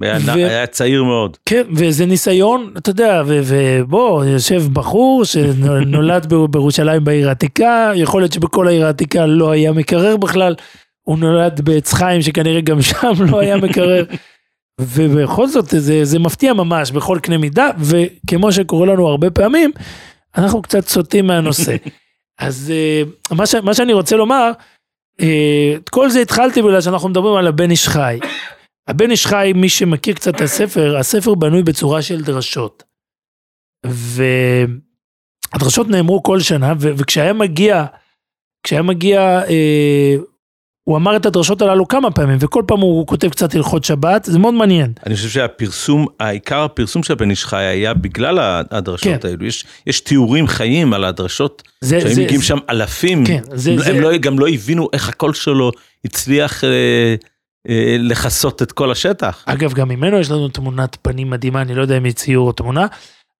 [0.00, 0.32] היה, ו...
[0.34, 1.36] היה צעיר מאוד.
[1.46, 8.68] כן, וזה ניסיון, אתה יודע, ובוא, יושב בחור שנולד בירושלים בעיר העתיקה, יכול להיות שבכל
[8.68, 10.54] העיר העתיקה לא היה מקרר בכלל,
[11.02, 14.04] הוא נולד בעץ חיים שכנראה גם שם לא היה מקרר.
[14.80, 19.70] ובכל זאת זה, זה מפתיע ממש בכל קנה מידה, וכמו שקורה לנו הרבה פעמים,
[20.36, 21.76] אנחנו קצת סוטים מהנושא.
[22.40, 23.02] אז אה,
[23.36, 24.50] מה, ש, מה שאני רוצה לומר,
[25.20, 28.18] אה, את כל זה התחלתי בגלל שאנחנו מדברים על הבן איש חי.
[28.88, 32.82] הבן איש חי, מי שמכיר קצת את הספר, הספר בנוי בצורה של דרשות.
[35.54, 37.84] והדרשות נאמרו כל שנה, ו- וכשהיה מגיע,
[38.62, 40.16] כשהיה מגיע, אה,
[40.84, 44.38] הוא אמר את הדרשות הללו כמה פעמים, וכל פעם הוא כותב קצת הלכות שבת, זה
[44.38, 44.92] מאוד מעניין.
[45.06, 49.28] אני חושב שהפרסום, העיקר הפרסום של הבן איש חי היה בגלל הדרשות כן.
[49.28, 49.46] האלו.
[49.46, 54.00] יש, יש תיאורים חיים על הדרשות, שהיו מגיעים שם אלפים, כן, זה, הם זה...
[54.00, 55.70] לא, גם לא הבינו איך הקול שלו
[56.04, 56.64] הצליח...
[56.64, 57.14] אה,
[57.98, 59.44] לכסות את כל השטח.
[59.46, 62.52] אגב, גם ממנו יש לנו תמונת פנים מדהימה, אני לא יודע אם היא ציור או
[62.52, 62.86] תמונה,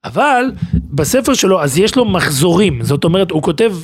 [0.04, 3.76] אבל בספר שלו, אז יש לו מחזורים, זאת אומרת, הוא כותב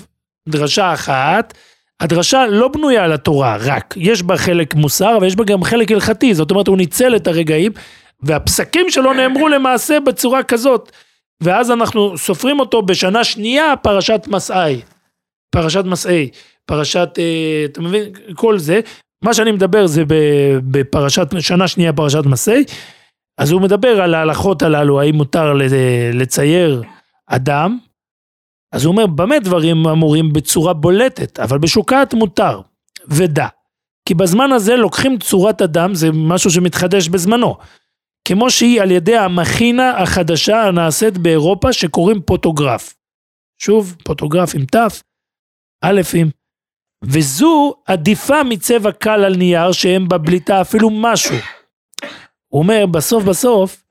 [0.49, 1.55] דרשה אחת,
[2.01, 5.93] הדרשה לא בנויה על התורה רק, יש בה חלק מוסר, אבל יש בה גם חלק
[5.93, 7.73] הלכתי, זאת אומרת, הוא ניצל את הרגעים,
[8.23, 10.93] והפסקים שלו נאמרו למעשה בצורה כזאת.
[11.43, 14.81] ואז אנחנו סופרים אותו בשנה שנייה פרשת מסעי.
[15.51, 16.31] פרשת מסעי,
[16.67, 18.03] פרשת, אה, אתה מבין,
[18.35, 18.81] כל זה.
[19.25, 20.03] מה שאני מדבר זה
[20.71, 22.65] בפרשת, שנה שנייה פרשת מסעי.
[23.39, 25.55] אז הוא מדבר על ההלכות הללו, האם מותר
[26.13, 26.83] לצייר
[27.27, 27.79] אדם.
[28.73, 32.61] אז הוא אומר, במה דברים אמורים בצורה בולטת, אבל בשוקעת מותר.
[33.09, 33.47] ודע.
[34.09, 37.57] כי בזמן הזה לוקחים צורת אדם, זה משהו שמתחדש בזמנו.
[38.29, 42.95] כמו שהיא על ידי המכינה החדשה הנעשית באירופה שקוראים פוטוגרף.
[43.61, 44.77] שוב, פוטוגרף עם ת',
[45.85, 46.38] א' עם.
[47.05, 51.37] וזו עדיפה מצבע קל על נייר שאין בבליטה אפילו משהו.
[52.49, 53.85] הוא אומר, בסוף בסוף,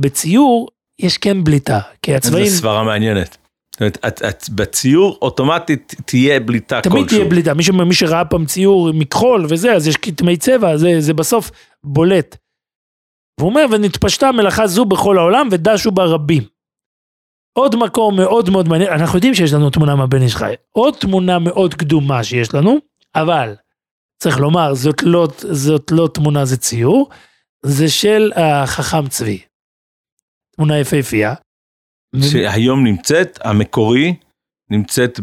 [0.00, 2.46] בציור יש כן בליטה, כי הצבעים...
[2.46, 3.36] זו סברה מעניינת.
[3.72, 7.08] זאת אומרת, את, את בציור אוטומטית תהיה בליטה תמיד כלשהו.
[7.08, 10.76] תמיד תהיה בליטה, מי, ש, מי שראה פעם ציור מכחול וזה, אז יש כתמי צבע,
[10.76, 11.50] זה, זה בסוף
[11.84, 12.36] בולט.
[13.40, 16.42] והוא אומר, ונתפשטה מלאכה זו בכל העולם ודשו בה רבים.
[17.52, 21.38] עוד מקום מאוד מאוד מעניין, אנחנו יודעים שיש לנו תמונה מהבן איש חי, עוד תמונה
[21.38, 22.78] מאוד קדומה שיש לנו,
[23.14, 23.54] אבל
[24.22, 27.08] צריך לומר, זאת לא, זאת לא תמונה, זה ציור,
[27.62, 29.38] זה של החכם צבי.
[30.56, 31.34] תמונה יפהפייה.
[32.20, 34.14] שהיום נמצאת, המקורי,
[34.70, 35.20] נמצאת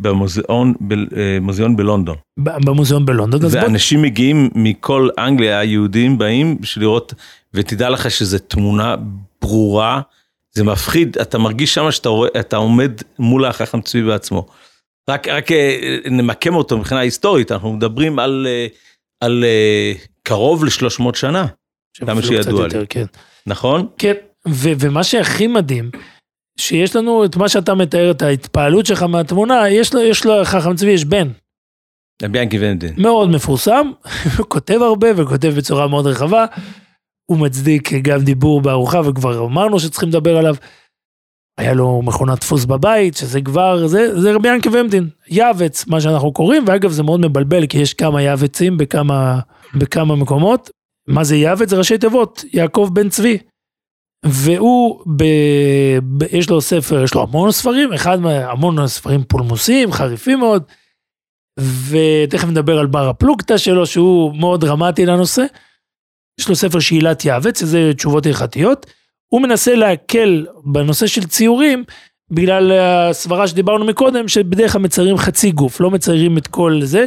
[0.00, 2.16] במוזיאון, במוזיאון בלונדון.
[2.38, 3.40] במוזיאון בלונדון.
[3.52, 4.06] ואנשים בוא...
[4.06, 7.14] מגיעים מכל אנגליה, היהודים באים בשביל לראות,
[7.54, 8.96] ותדע לך שזו תמונה
[9.40, 10.00] ברורה,
[10.54, 14.46] זה מפחיד, אתה מרגיש שם שאתה עומד מול החכם צבי בעצמו.
[15.10, 18.66] רק, רק אה, נמקם אותו מבחינה היסטורית, אנחנו מדברים על, אה,
[19.20, 21.46] על אה, קרוב ל-300 שנה,
[22.06, 22.64] כמה שידוע לי.
[22.64, 23.04] יותר, כן.
[23.46, 23.86] נכון?
[23.98, 24.14] כן,
[24.48, 25.90] ו- ומה שהכי מדהים,
[26.58, 30.76] שיש לנו את מה שאתה מתאר, את ההתפעלות שלך מהתמונה, יש לו, יש לו, חכם
[30.76, 31.28] צבי יש בן.
[32.22, 32.94] ביאנקי ונדין.
[32.96, 33.90] מאוד מפורסם,
[34.48, 36.46] כותב הרבה וכותב בצורה מאוד רחבה.
[37.30, 40.54] הוא מצדיק גם דיבור בארוחה וכבר אמרנו שצריכים לדבר עליו.
[41.58, 46.32] היה לו מכונת דפוס בבית, שזה כבר, זה, זה רבי ינקי ומדין, יעבץ, מה שאנחנו
[46.32, 49.40] קוראים, ואגב זה מאוד מבלבל, כי יש כמה יעבצים בכמה,
[49.74, 50.70] בכמה מקומות.
[51.08, 51.70] מה זה יעבץ?
[51.70, 53.38] זה ראשי תיבות, יעקב בן צבי.
[54.24, 55.24] והוא, ב,
[56.18, 60.62] ב, יש לו ספר, יש לו המון ספרים, אחד מהמון ספרים פולמוסיים, חריפים מאוד,
[61.88, 65.44] ותכף נדבר על בר הפלוגתא שלו, שהוא מאוד דרמטי לנושא.
[66.38, 68.86] יש לו ספר שאילת יעבץ, שזה תשובות הלכתיות.
[69.28, 71.84] הוא מנסה להקל בנושא של ציורים,
[72.30, 77.04] בגלל הסברה שדיברנו מקודם, שבדרך כלל מציירים חצי גוף, לא מציירים את כל זה,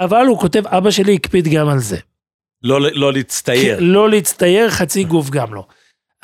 [0.00, 1.96] אבל הוא כותב, אבא שלי הקפיד גם על זה.
[2.62, 3.76] לא, לא להצטייר.
[3.80, 5.64] לא להצטייר, חצי גוף גם לא.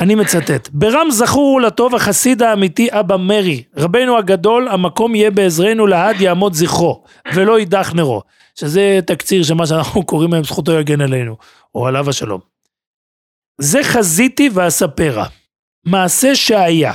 [0.00, 6.20] אני מצטט, ברם זכור לטוב החסיד האמיתי אבא מרי, רבנו הגדול, המקום יהיה בעזרנו לעד
[6.20, 7.04] יעמוד זכרו,
[7.34, 8.22] ולא יידח נרו.
[8.58, 11.36] שזה תקציר של מה שאנחנו קוראים להם זכותו יגן עלינו,
[11.76, 12.40] או עליו השלום.
[13.60, 15.26] זה חזיתי ואספרה,
[15.86, 16.94] מעשה שהיה.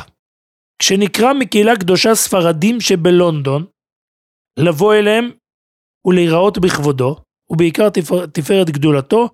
[0.79, 3.65] כשנקרא מקהילה קדושה ספרדים שבלונדון,
[4.59, 5.31] לבוא אליהם
[6.05, 7.15] ולהיראות בכבודו,
[7.49, 7.89] ובעיקר
[8.33, 9.29] תפארת גדולתו,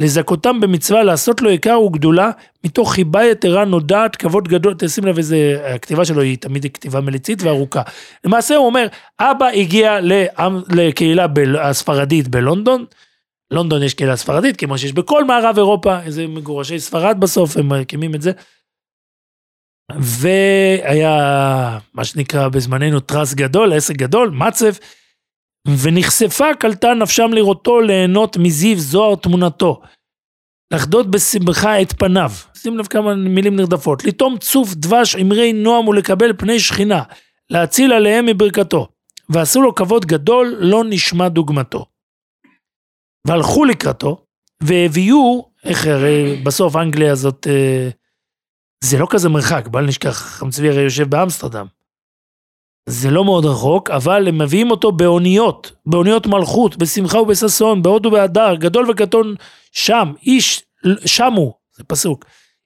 [0.00, 2.30] לזכותם במצווה לעשות לו יקר וגדולה,
[2.64, 7.42] מתוך חיבה יתרה נודעת כבוד גדול, תשים לב איזה, הכתיבה שלו היא תמיד כתיבה מליצית
[7.42, 7.82] וארוכה.
[8.24, 8.86] למעשה הוא אומר,
[9.20, 9.98] אבא הגיע
[10.68, 11.26] לקהילה
[11.60, 12.84] הספרדית בלונדון,
[13.52, 18.14] לונדון יש קהילה ספרדית, כמו שיש בכל מערב אירופה, איזה מגורשי ספרד בסוף, הם מקימים
[18.14, 18.32] את זה.
[20.00, 24.72] והיה מה שנקרא בזמננו טרס גדול, עסק גדול, מצב,
[25.82, 29.80] ונחשפה קלטה נפשם לראותו ליהנות מזיו זוהר תמונתו.
[30.72, 36.32] לחדות בשמחה את פניו, שים לב כמה מילים נרדפות, לטום צוף דבש אמרי נועם ולקבל
[36.38, 37.02] פני שכינה,
[37.50, 38.88] להציל עליהם מברכתו.
[39.28, 41.91] ועשו לו כבוד גדול, לא נשמע דוגמתו.
[43.26, 44.24] והלכו לקראתו,
[44.62, 47.88] והביאו, איך הרי בסוף אנגליה הזאת, אה,
[48.84, 51.66] זה לא כזה מרחק, בל נשכח, חם צבי הרי יושב באמסטרדם.
[52.88, 58.54] זה לא מאוד רחוק, אבל הם מביאים אותו באוניות, באוניות מלכות, בשמחה ובששון, בהוד ובהדר,
[58.54, 59.34] גדול וקטון
[59.72, 60.62] שם, איש,
[61.06, 62.24] שם הוא, זה פסוק,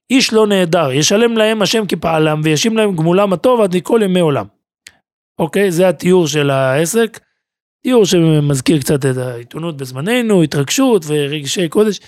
[0.09, 4.45] איש לא נהדר, ישלם להם השם כפעלם וישים להם גמולם הטוב עד לכל ימי עולם.
[5.39, 7.19] אוקיי, זה התיאור של העסק,
[7.87, 11.99] תיאור שמזכיר קצת את העיתונות בזמננו, התרגשות ורגשי קודש.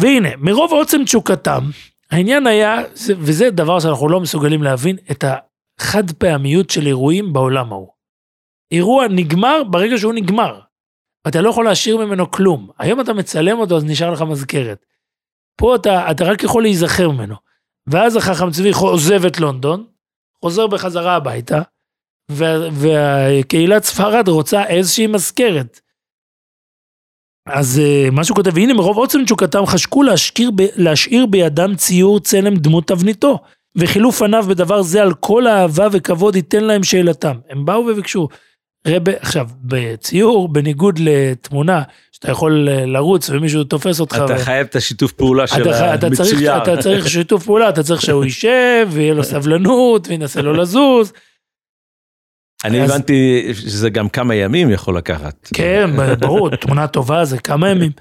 [0.00, 1.60] והנה, מרוב עוצם תשוקתם,
[2.10, 2.76] העניין היה,
[3.18, 7.88] וזה דבר שאנחנו לא מסוגלים להבין, את החד פעמיות של אירועים בעולם ההוא.
[8.70, 10.60] אירוע נגמר ברגע שהוא נגמר.
[11.28, 12.70] אתה לא יכול להשאיר ממנו כלום.
[12.78, 14.86] היום אתה מצלם אותו אז נשאר לך מזכרת.
[15.56, 17.34] פה אתה, אתה רק יכול להיזכר ממנו.
[17.86, 19.86] ואז החכם צבי עוזב את לונדון,
[20.40, 21.62] חוזר בחזרה הביתה,
[22.32, 25.80] וה, והקהילת ספרד רוצה איזושהי מזכרת.
[27.46, 32.20] אז אה, מה שהוא כותב, הנה מרוב עוצם תשוקתם חשקו להשאיר, ב, להשאיר בידם ציור
[32.20, 33.38] צלם דמות תבניתו,
[33.76, 37.36] וחילוף פניו בדבר זה על כל אהבה וכבוד ייתן להם שאלתם.
[37.50, 38.28] הם באו וביקשו.
[38.86, 44.22] רב, עכשיו, בציור, בניגוד לתמונה, שאתה יכול אה, לרוץ ומישהו תופס אותך.
[44.24, 44.38] אתה ו...
[44.38, 46.62] חייב את השיתוף פעולה של אתה, אתה, צריך, המצויר.
[46.62, 51.12] אתה צריך שיתוף פעולה, אתה צריך שהוא יישב, ויהיה לו סבלנות, וינסה לו לזוז.
[52.64, 55.48] אני אז- הבנתי שזה גם כמה ימים יכול לקחת.
[55.54, 55.86] כן,
[56.20, 57.92] ברור, תמונה טובה זה כמה ימים.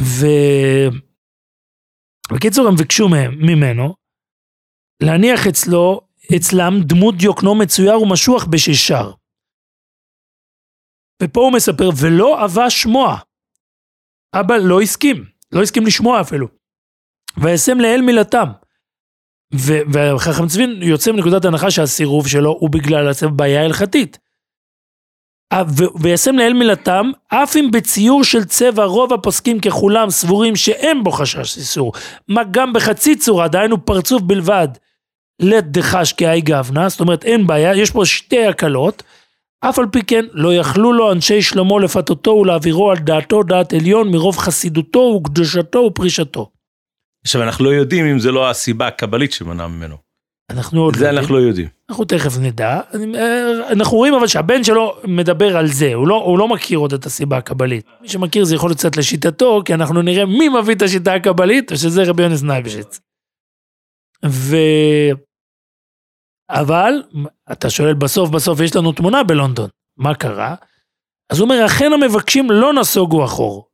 [0.00, 0.26] ו...
[2.32, 3.08] בקיצור, הם ביקשו
[3.38, 3.94] ממנו
[5.02, 6.00] להניח אצלו,
[6.36, 9.12] אצלם דמות דיוקנו מצויר ומשוח בשישר.
[11.22, 13.18] ופה הוא מספר, ולא אבה שמוע.
[14.34, 16.48] אבא לא הסכים, לא הסכים לשמוע אפילו.
[17.42, 18.46] וישם לאל מילתם.
[19.92, 24.18] וחכם צבין יוצא מנקודת הנחה שהסירוב שלו הוא בגלל בעיה הלכתית.
[25.52, 25.62] אה,
[26.00, 31.56] וישם לאל מילתם, אף אם בציור של צבע רוב הפוסקים ככולם סבורים שאין בו חשש
[31.56, 31.92] איסור,
[32.28, 34.68] מה גם בחצי צורה, דהיינו פרצוף בלבד,
[35.42, 39.02] לית דחש כאי גבנה, זאת אומרת אין בעיה, יש פה שתי הקלות,
[39.60, 44.10] אף על פי כן לא יכלו לו אנשי שלמה לפתותו ולהעבירו על דעתו דעת עליון
[44.10, 46.50] מרוב חסידותו וקדושתו ופרישתו.
[47.24, 49.96] עכשיו אנחנו לא יודעים אם זה לא הסיבה הקבלית שמנעה ממנו.
[50.50, 51.18] אנחנו עוד זה יודעים.
[51.18, 51.68] אנחנו לא יודעים.
[51.90, 52.80] אנחנו תכף נדע.
[53.14, 56.92] אה, אנחנו רואים אבל שהבן שלו מדבר על זה, הוא לא, הוא לא מכיר עוד
[56.92, 57.86] את הסיבה הקבלית.
[58.00, 62.02] מי שמכיר זה יכול קצת לשיטתו, כי אנחנו נראה מי מביא את השיטה הקבלית, ושזה
[62.06, 63.00] רבי יונס נייבשיץ.
[64.26, 64.56] ו...
[66.50, 67.02] אבל,
[67.52, 70.54] אתה שואל בסוף בסוף יש לנו תמונה בלונדון, מה קרה?
[71.30, 73.67] אז הוא אומר, אכן המבקשים לא נסוגו אחור.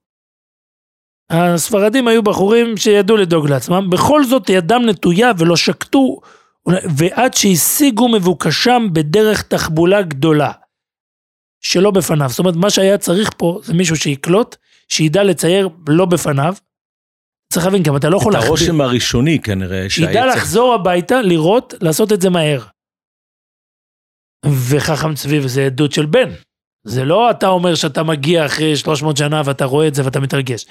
[1.31, 6.20] הספרדים היו בחורים שידעו לדאוג לעצמם, בכל זאת ידם נטויה ולא שקטו
[6.97, 10.53] ועד שהשיגו מבוקשם בדרך תחבולה גדולה,
[11.61, 12.29] שלא בפניו.
[12.29, 14.57] זאת אומרת, מה שהיה צריך פה זה מישהו שיקלוט,
[14.89, 16.55] שידע לצייר לא בפניו.
[17.53, 18.49] צריך להבין גם, אתה לא יכול את להחביא.
[18.49, 20.37] הרושם הראשוני כנראה שידע שהיה צריך.
[20.37, 22.61] לחזור הביתה, לראות, לעשות את זה מהר.
[24.47, 26.31] וחכם צביב זה עדות של בן.
[26.87, 30.66] זה לא אתה אומר שאתה מגיע אחרי 300 שנה ואתה רואה את זה ואתה מתרגש.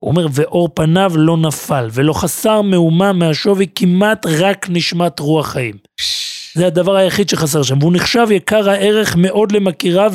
[0.00, 5.74] הוא אומר, ואור פניו לא נפל, ולא חסר מהומה מהשווי, כמעט רק נשמת רוח חיים.
[6.54, 10.12] זה הדבר היחיד שחסר שם, והוא נחשב יקר הערך מאוד למכיריו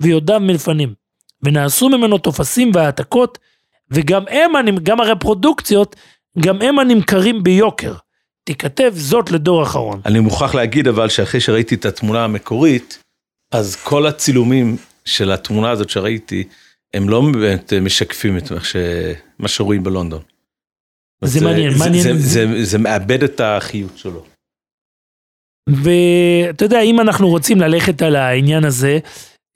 [0.00, 0.94] ויודעיו מלפנים.
[1.42, 3.38] ונעשו ממנו תופסים והעתקות,
[3.90, 4.52] וגם הם,
[4.82, 5.96] גם הרפרודוקציות,
[6.38, 7.94] גם הם הנמכרים ביוקר.
[8.44, 10.00] תיכתב זאת לדור אחרון.
[10.06, 12.98] אני מוכרח להגיד אבל שאחרי שראיתי את התמונה המקורית,
[13.52, 16.44] אז כל הצילומים של התמונה הזאת שראיתי,
[16.94, 18.76] הם לא באמת משקפים את מה ש-
[19.38, 20.22] מה שרואים בלונדון.
[21.24, 22.02] זה אז מעניין, זה, מעניין.
[22.02, 24.24] זה, זה, זה, זה מאבד את החיות שלו.
[25.68, 28.98] ואתה יודע, אם אנחנו רוצים ללכת על העניין הזה,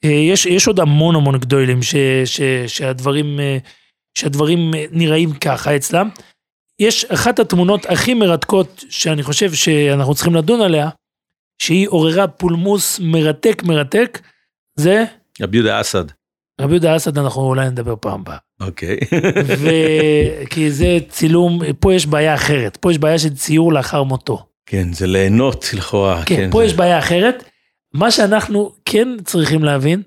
[0.05, 3.57] אה, יש, יש עוד המון המון גדולים ש, ש, שהדברים, אה,
[4.17, 6.09] שהדברים אה, נראים ככה אצלם.
[6.79, 10.89] יש אחת התמונות הכי מרתקות שאני חושב שאנחנו צריכים לדון עליה,
[11.61, 14.19] שהיא עוררה פולמוס מרתק מרתק,
[14.75, 15.03] זה
[15.41, 16.05] רבי יהודה אסד.
[16.61, 18.37] רבי יהודה אסד, אנחנו אולי נדבר פעם הבאה.
[18.61, 18.97] אוקיי.
[20.51, 24.45] כי זה צילום, פה יש בעיה אחרת, פה יש בעיה של ציור לאחר מותו.
[24.65, 26.23] כן, זה ליהנות לכאורה.
[26.25, 26.65] כן, פה זה...
[26.65, 27.43] יש בעיה אחרת.
[27.93, 30.01] מה שאנחנו כן צריכים להבין,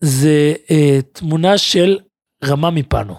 [0.00, 1.98] זה אה, תמונה של
[2.44, 3.14] רמה מפנו.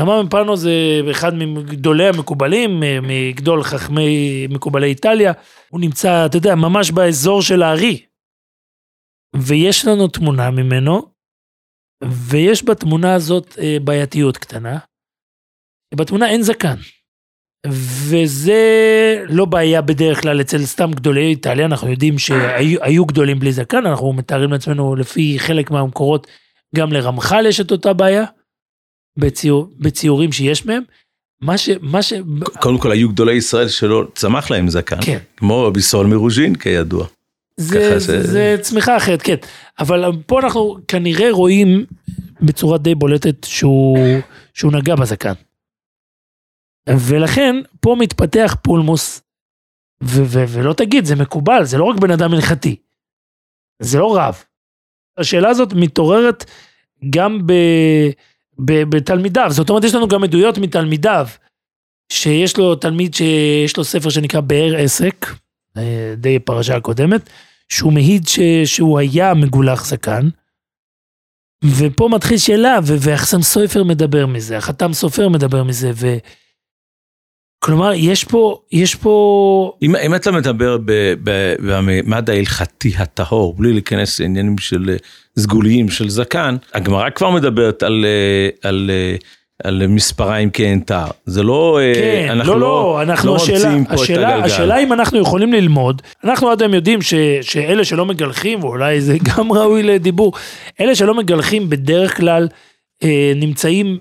[0.00, 5.32] רמה מפנו זה אחד מגדולי המקובלים, אה, מגדול חכמי מקובלי איטליה.
[5.70, 8.00] הוא נמצא, אתה יודע, ממש באזור של הארי.
[9.36, 11.13] ויש לנו תמונה ממנו,
[12.10, 14.78] ויש בתמונה הזאת אה, בעייתיות קטנה.
[15.94, 16.76] בתמונה אין זקן.
[18.08, 18.62] וזה
[19.28, 23.86] לא בעיה בדרך כלל אצל סתם גדולי איטליה, אנחנו יודעים שהיו היו גדולים בלי זקן,
[23.86, 26.26] אנחנו מתארים לעצמנו לפי חלק מהמקורות,
[26.76, 28.24] גם לרמח"ל יש את אותה בעיה,
[29.18, 30.82] בציור, בציורים שיש מהם.
[31.40, 31.70] מה ש...
[31.80, 32.12] מה ש...
[32.60, 34.96] קודם כל היו גדולי ישראל שלא צמח להם זקן.
[35.02, 35.18] כן.
[35.36, 37.06] כמו רבי סול מרוז'ין כידוע.
[37.56, 38.22] זה, זה...
[38.22, 39.36] זה- צמיחה אחרת, כן.
[39.78, 41.84] אבל פה אנחנו כנראה רואים
[42.42, 43.98] בצורה די בולטת שהוא,
[44.54, 45.32] שהוא נגע בזקן.
[46.88, 49.22] ולכן פה מתפתח פולמוס,
[50.02, 52.76] ו- ו- ולא תגיד, זה מקובל, זה לא רק בן אדם הלכתי.
[53.82, 54.44] זה לא רב.
[55.18, 56.44] השאלה הזאת מתעוררת
[57.10, 58.10] גם ב-
[58.58, 61.28] ב- בתלמידיו, זאת אומרת יש לנו גם עדויות מתלמידיו,
[62.12, 65.26] שיש לו תלמיד שיש לו ספר שנקרא באר עסק,
[66.16, 67.30] די פרשה הקודמת,
[67.68, 70.28] שהוא מעיד ש- שהוא היה מגולח זקן,
[71.78, 76.16] ופה מתחיל שאלה, ו- והחסם סופר מדבר מזה, החתם סופר מדבר מזה, ו...
[77.64, 79.72] כלומר, יש פה, יש פה...
[79.82, 84.96] אם, אם אתה מדבר בממד ההלכתי הטהור, בלי להיכנס לעניינים של אה,
[85.38, 88.90] סגוליים של זקן, הגמרא כבר מדברת על, אה, על, על
[89.62, 91.06] על מספריים כאנתר.
[91.26, 94.46] זה לא, כן, אנחנו לא, לא, אנחנו לא השאלה, ממציאים פה השאלה, את הגלגל.
[94.46, 99.16] השאלה אם אנחנו יכולים ללמוד, אנחנו עד היום יודעים ש, שאלה שלא מגלחים, ואולי זה
[99.36, 100.32] גם ראוי לדיבור,
[100.80, 102.48] אלה שלא מגלחים בדרך כלל
[103.04, 103.98] אה, נמצאים,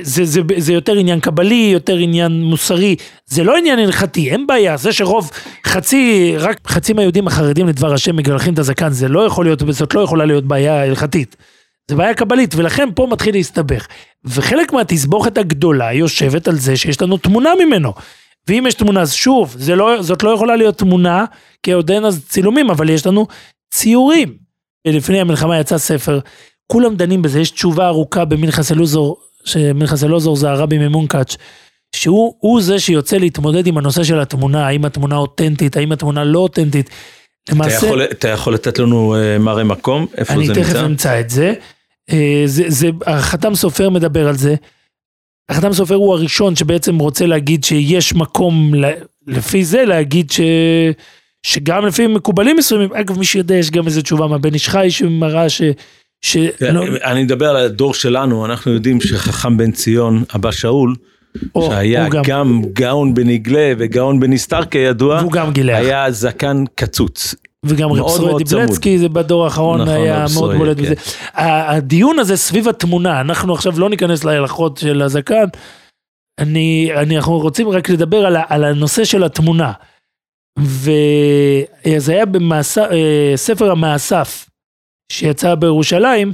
[0.00, 2.96] זה, זה, זה יותר עניין קבלי, יותר עניין מוסרי,
[3.26, 5.30] זה לא עניין הלכתי, אין בעיה, זה שרוב
[5.66, 9.94] חצי, רק חצי מהיהודים החרדים לדבר השם מגלחים את הזקן, זה לא יכול להיות, זאת
[9.94, 11.36] לא יכולה להיות בעיה הלכתית.
[11.90, 13.86] זה בעיה קבלית, ולכן פה מתחיל להסתבך.
[14.24, 17.92] וחלק מהתסבוכת הגדולה יושבת על זה שיש לנו תמונה ממנו.
[18.48, 21.24] ואם יש תמונה, אז שוב, לא, זאת לא יכולה להיות תמונה,
[21.62, 23.26] כי עוד אין אז צילומים, אבל יש לנו
[23.70, 24.34] ציורים.
[24.86, 26.18] לפני המלחמה יצא ספר,
[26.66, 31.36] כולם דנים בזה, יש תשובה ארוכה במנחס אלוזור, שמנחס אלוזור זה הרבי ממונקאץ',
[31.94, 36.38] שהוא הוא זה שיוצא להתמודד עם הנושא של התמונה, האם התמונה אותנטית, האם התמונה לא
[36.38, 36.90] אותנטית.
[37.44, 40.52] אתה יכול, אתה יכול לתת לנו uh, מראה מקום, איפה זה נמצא?
[40.52, 41.54] אני תכף אמצא את זה.
[42.12, 44.54] אה, זה, זה, החתם סופר מדבר על זה.
[45.48, 48.72] החתם סופר הוא הראשון שבעצם רוצה להגיד שיש מקום
[49.26, 50.40] לפי זה להגיד ש...
[51.42, 55.48] שגם לפי מקובלים מסוימים, אגב מי שיודע יש גם איזה תשובה מהבן איש חי שמראה
[55.48, 55.62] ש...
[56.24, 56.36] ש...
[56.58, 56.84] כן, לא...
[57.04, 60.94] אני מדבר על הדור שלנו, אנחנו יודעים שחכם בן ציון, אבא שאול,
[61.54, 65.76] או, שהיה גם- גם גאון בנגלה וגאון בנסתר כידוע, והוא גם גילח.
[65.76, 67.34] היה זקן קצוץ.
[67.66, 70.82] וגם מאוד דיבלצקי זה בדור האחרון נכון, היה רב מאוד בולט כן.
[70.82, 70.94] בזה.
[71.34, 75.44] הדיון הזה סביב התמונה, אנחנו עכשיו לא ניכנס להלכות של הזקן,
[76.40, 79.72] אני, אני, אנחנו רוצים רק לדבר על, על הנושא של התמונה.
[80.58, 84.50] וזה היה בספר המאסף
[85.12, 86.32] שיצא בירושלים,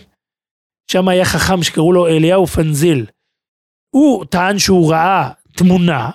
[0.90, 3.06] שם היה חכם שקראו לו אליהו פנזיל.
[3.94, 6.10] הוא טען שהוא ראה תמונה,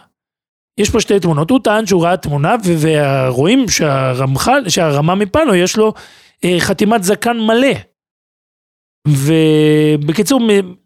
[0.78, 5.93] יש פה שתי תמונות, הוא טען שהוא ראה תמונה ורואים שהרמח"ל, שהרמה מפנו יש לו
[6.43, 7.74] אה, חתימת זקן מלא.
[9.07, 10.39] ובקיצור,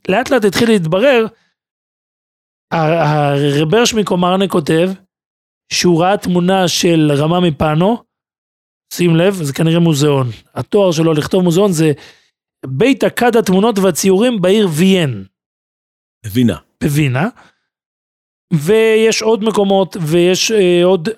[0.09, 1.25] לאט לאט התחיל להתברר,
[2.71, 4.89] הרב הרשמיקו מרנה כותב
[5.73, 8.03] שהוא ראה תמונה של רמה מפנו,
[8.93, 10.27] שים לב, זה כנראה מוזיאון.
[10.53, 11.91] התואר שלו לכתוב מוזיאון זה
[12.65, 15.25] בית אכד התמונות והציורים בעיר ויין.
[16.25, 16.57] הבינה.
[16.83, 17.29] בווינה,
[18.53, 21.09] ויש עוד מקומות, ויש אה, עוד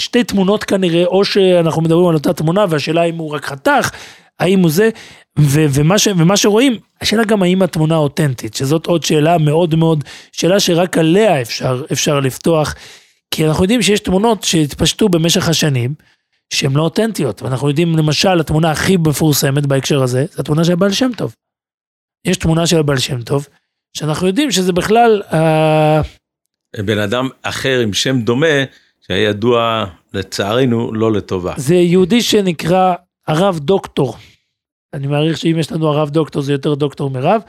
[0.00, 3.90] שתי תמונות כנראה, או שאנחנו מדברים על אותה תמונה, והשאלה אם הוא רק חתך,
[4.40, 4.90] האם הוא זה,
[5.38, 10.04] ו- ומה, ש- ומה שרואים, השאלה גם האם התמונה אותנטית, שזאת עוד שאלה מאוד מאוד,
[10.32, 12.74] שאלה שרק עליה אפשר, אפשר לפתוח,
[13.30, 15.94] כי אנחנו יודעים שיש תמונות שהתפשטו במשך השנים,
[16.52, 20.92] שהן לא אותנטיות, ואנחנו יודעים למשל, התמונה הכי מפורסמת בהקשר הזה, זו התמונה של הבעל
[20.92, 21.34] שם טוב.
[22.24, 23.48] יש תמונה של הבעל שם טוב,
[23.96, 26.00] שאנחנו יודעים שזה בכלל, אה,
[26.84, 28.64] בן אדם אחר עם שם דומה,
[29.06, 31.54] שהיה ידוע לצערנו לא לטובה.
[31.56, 32.94] זה יהודי שנקרא
[33.26, 34.16] הרב דוקטור.
[34.94, 37.42] אני מעריך שאם יש לנו הרב דוקטור זה יותר דוקטור מרב.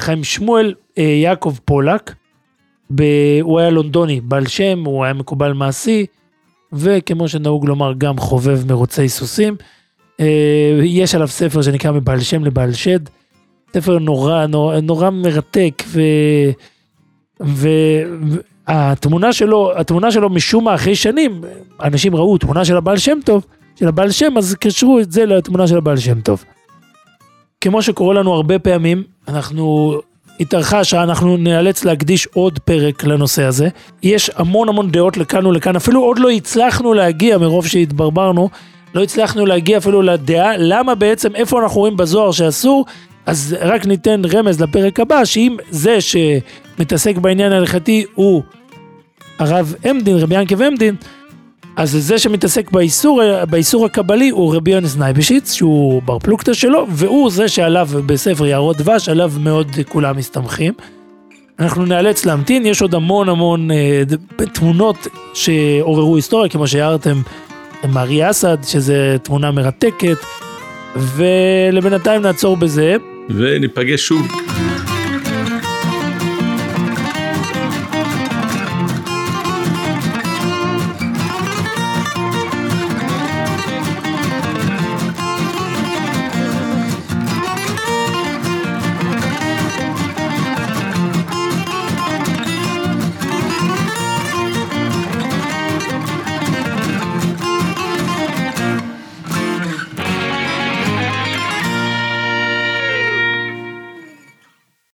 [0.00, 2.14] חיים שמואל אה, יעקב פולק,
[2.94, 3.02] ב...
[3.40, 6.06] הוא היה לונדוני, בעל שם, הוא היה מקובל מעשי,
[6.72, 9.56] וכמו שנהוג לומר גם חובב מרוצי סוסים.
[10.20, 13.00] אה, יש עליו ספר שנקרא מבעל שם לבעל שד,
[13.74, 16.00] ספר נורא נורא, נורא מרתק, ו...
[17.42, 17.68] ו...
[18.68, 21.40] והתמונה שלו, התמונה שלו משום מה אחרי שנים,
[21.82, 23.44] אנשים ראו תמונה של הבעל שם טוב,
[23.78, 26.44] של הבעל שם, אז קשרו את זה לתמונה של הבעל שם טוב.
[27.60, 29.94] כמו שקורה לנו הרבה פעמים, אנחנו,
[30.40, 33.68] התארכה השעה, אנחנו נאלץ להקדיש עוד פרק לנושא הזה.
[34.02, 38.48] יש המון המון דעות לכאן ולכאן, אפילו עוד לא הצלחנו להגיע מרוב שהתברברנו,
[38.94, 42.84] לא הצלחנו להגיע אפילו לדעה למה בעצם, איפה אנחנו רואים בזוהר שאסור,
[43.26, 48.42] אז רק ניתן רמז לפרק הבא, שאם זה שמתעסק בעניין ההלכתי הוא
[49.38, 50.94] הרב עמדין, רבי ינקב עמדין,
[51.76, 57.30] אז זה שמתעסק באיסור, באיסור הקבלי הוא רבי יונס נייבשיץ, שהוא בר פלוגתא שלו, והוא
[57.30, 60.72] זה שעליו בספר יערות דבש, עליו מאוד כולם מסתמכים.
[61.58, 64.02] אנחנו נאלץ להמתין, יש עוד המון המון אה,
[64.52, 67.22] תמונות שעוררו היסטוריה, כמו שהערתם,
[67.88, 70.16] מארי אסד, שזה תמונה מרתקת,
[70.96, 72.96] ולבינתיים נעצור בזה.
[73.30, 74.26] וניפגש שוב.